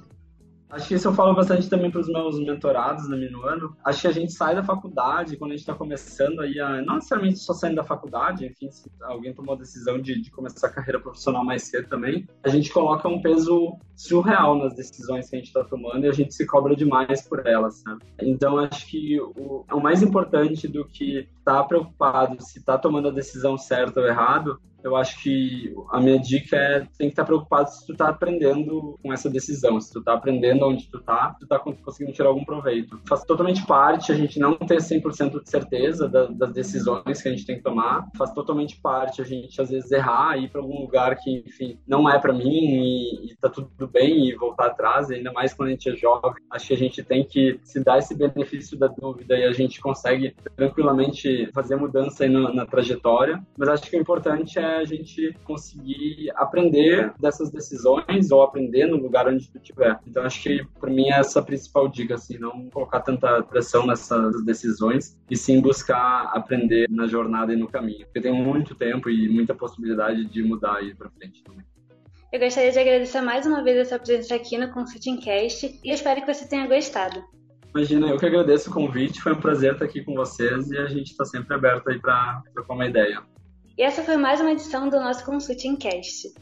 Acho 0.70 0.88
que 0.88 0.94
isso 0.94 1.08
eu 1.08 1.14
falo 1.14 1.34
bastante 1.34 1.68
também 1.68 1.90
para 1.90 2.02
os 2.02 2.08
meus 2.08 2.40
mentorados 2.40 3.10
no 3.10 3.18
Minuano. 3.18 3.76
Acho 3.84 4.02
que 4.02 4.08
a 4.08 4.12
gente 4.12 4.32
sai 4.32 4.56
da 4.56 4.64
faculdade, 4.64 5.36
quando 5.36 5.52
a 5.52 5.56
gente 5.56 5.62
está 5.62 5.74
começando 5.74 6.42
aí, 6.42 6.60
a, 6.60 6.82
não 6.84 6.96
necessariamente 6.96 7.40
só 7.40 7.54
saindo 7.54 7.78
da 7.78 7.84
faculdade, 7.84 8.46
enfim, 8.46 8.70
se 8.70 8.90
alguém 9.02 9.34
tomou 9.34 9.56
a 9.56 9.58
decisão 9.58 10.00
de, 10.00 10.22
de, 10.22 10.30
começar 10.30 10.68
a 10.68 10.72
carreira 10.72 11.00
profissional 11.00 11.44
mais 11.44 11.64
cedo 11.64 11.88
também, 11.90 12.28
a 12.44 12.50
gente 12.50 12.72
coloca 12.72 13.08
um 13.08 13.20
peso 13.20 13.78
surreal 13.96 14.58
nas 14.58 14.76
decisões 14.76 15.30
que 15.30 15.36
a 15.36 15.40
gente 15.40 15.48
está 15.48 15.64
tomando 15.64 16.06
e 16.06 16.08
a 16.08 16.14
gente 16.14 16.34
se 16.34 16.46
cobra 16.46 16.76
demais 16.76 17.28
por 17.28 17.46
elas, 17.48 17.78
sabe? 17.80 18.04
Então, 18.22 18.60
acho 18.60 18.86
que 18.86 19.20
o, 19.20 19.66
o 19.72 19.80
mais 19.80 20.04
importante 20.04 20.68
do 20.68 20.86
que 20.86 21.28
estar 21.40 21.62
tá 21.62 21.64
preocupado 21.64 22.42
se 22.44 22.60
está 22.60 22.78
tomando 22.78 23.08
a 23.08 23.12
decisão 23.12 23.58
certa 23.58 24.00
ou 24.00 24.08
errado 24.08 24.60
eu 24.84 24.96
acho 24.96 25.22
que 25.22 25.74
a 25.92 26.00
minha 26.00 26.20
dica 26.20 26.56
é 26.56 26.80
tem 26.98 27.08
que 27.08 27.14
estar 27.14 27.26
preocupado 27.26 27.70
se 27.70 27.86
tu 27.86 27.94
está 27.94 28.10
aprendendo 28.10 28.98
com 29.02 29.14
essa 29.14 29.30
decisão, 29.30 29.80
se 29.80 29.92
tu 29.92 30.00
está 30.00 30.14
aprendendo 30.14 30.66
onde 30.66 30.88
tu 30.90 30.98
está, 30.98 31.36
tu 31.40 31.44
está 31.44 31.60
conseguindo 31.60 32.14
tirar 32.14 32.30
algum 32.30 32.44
proveito. 32.44 33.00
Faz 33.08 33.24
totalmente 33.24 33.66
parte 33.66 34.12
a 34.12 34.16
gente 34.16 34.40
não 34.40 34.56
ter 34.56 34.78
100% 34.78 35.44
de 35.44 35.50
certeza 35.50 36.08
da, 36.08 36.26
das 36.26 36.54
decisões 36.54 37.22
que 37.22 37.28
a 37.28 37.32
gente 37.32 37.46
tem 37.46 37.58
que 37.58 37.64
tomar, 37.64 38.08
faz 38.18 38.32
totalmente 38.32 38.80
parte 38.82 39.22
a 39.22 39.26
gente 39.26 39.62
às 39.62 39.70
vezes 39.70 39.92
errar, 39.92 40.38
ir 40.38 40.50
para 40.50 40.62
algum 40.62 40.82
lugar 40.82 41.16
que, 41.18 41.44
enfim, 41.46 41.80
não 41.88 42.10
é 42.10 42.18
para 42.20 42.34
mim 42.34 42.48
e, 42.48 43.32
e 43.32 43.36
tá 43.36 43.50
tudo 43.50 43.88
bem 43.88 44.30
e 44.30 44.36
voltar 44.36 44.68
atrás, 44.68 45.10
ainda 45.12 45.32
mais 45.32 45.54
quando 45.54 45.70
a 45.70 45.72
gente 45.72 45.90
é 45.90 45.96
jovem. 45.96 46.44
Acho 46.50 46.68
que 46.68 46.74
a 46.74 46.78
gente 46.78 47.04
tem 47.04 47.24
que 47.24 47.60
se 47.64 47.84
dar 47.84 48.00
esse 48.00 48.16
benefício 48.16 48.78
da 48.78 48.88
dúvida 48.88 49.38
e 49.38 49.44
a 49.44 49.52
gente 49.52 49.80
consegue 49.80 50.36
tranquilamente 50.56 51.50
fazer 51.54 51.76
mudança 51.76 52.24
aí 52.24 52.30
na 52.30 52.66
trajetória, 52.66 53.42
mas 53.58 53.70
acho 53.70 53.90
que 53.90 53.98
o 53.98 54.02
importante 54.02 54.60
é 54.60 54.69
a 54.78 54.86
gente 54.86 55.34
conseguir 55.44 56.32
aprender 56.36 57.14
dessas 57.20 57.52
decisões 57.52 58.32
ou 58.32 58.42
aprender 58.42 58.86
no 58.86 58.98
lugar 58.98 59.28
onde 59.28 59.50
tu 59.50 59.58
estiver. 59.58 60.00
Então 60.08 60.24
acho 60.24 60.42
que 60.42 60.66
para 60.80 60.90
mim 60.90 61.10
é 61.10 61.20
essa 61.20 61.40
a 61.40 61.44
principal 61.44 61.88
dica, 61.88 62.16
assim, 62.16 62.38
não 62.38 62.70
colocar 62.70 63.02
tanta 63.02 63.42
pressão 63.44 63.86
nessas 63.86 64.44
decisões 64.46 65.18
e 65.30 65.36
sim 65.36 65.62
buscar 65.62 66.30
aprender 66.34 66.88
na 66.90 67.08
jornada 67.08 67.54
e 67.54 67.56
no 67.56 67.68
caminho, 67.68 68.06
porque 68.06 68.22
tem 68.22 68.34
muito 68.34 68.76
tempo 68.76 69.10
e 69.10 69.28
muita 69.28 69.54
possibilidade 69.54 70.26
de 70.26 70.44
mudar 70.44 70.78
aí 70.78 70.94
para 70.94 71.10
frente 71.10 71.44
também. 71.44 71.66
Eu 72.32 72.40
gostaria 72.40 72.72
de 72.72 72.78
agradecer 72.78 73.22
mais 73.22 73.46
uma 73.48 73.64
vez 73.64 73.80
a 73.80 73.86
sua 73.86 74.00
presença 74.00 74.36
aqui 74.36 74.58
no 74.58 74.72
Consulting 74.72 75.18
Cast 75.18 75.80
e 75.84 75.92
espero 75.92 76.22
que 76.22 76.32
você 76.32 76.48
tenha 76.48 76.68
gostado. 76.68 77.24
Imagina, 77.74 78.08
eu 78.08 78.18
que 78.18 78.26
agradeço 78.26 78.70
o 78.70 78.74
convite, 78.74 79.22
foi 79.22 79.34
um 79.34 79.40
prazer 79.40 79.74
estar 79.74 79.86
aqui 79.86 80.04
com 80.04 80.14
vocês 80.16 80.72
e 80.72 80.78
a 80.78 80.88
gente 80.88 81.12
está 81.12 81.24
sempre 81.24 81.56
aberto 81.56 81.88
aí 81.90 82.00
para 82.00 82.42
trocar 82.54 82.74
uma 82.74 82.86
ideia. 82.86 83.22
E 83.80 83.82
essa 83.82 84.04
foi 84.04 84.18
mais 84.18 84.42
uma 84.42 84.52
edição 84.52 84.90
do 84.90 85.00
nosso 85.00 85.24
Consulting 85.24 85.78
Cast. 85.78 86.34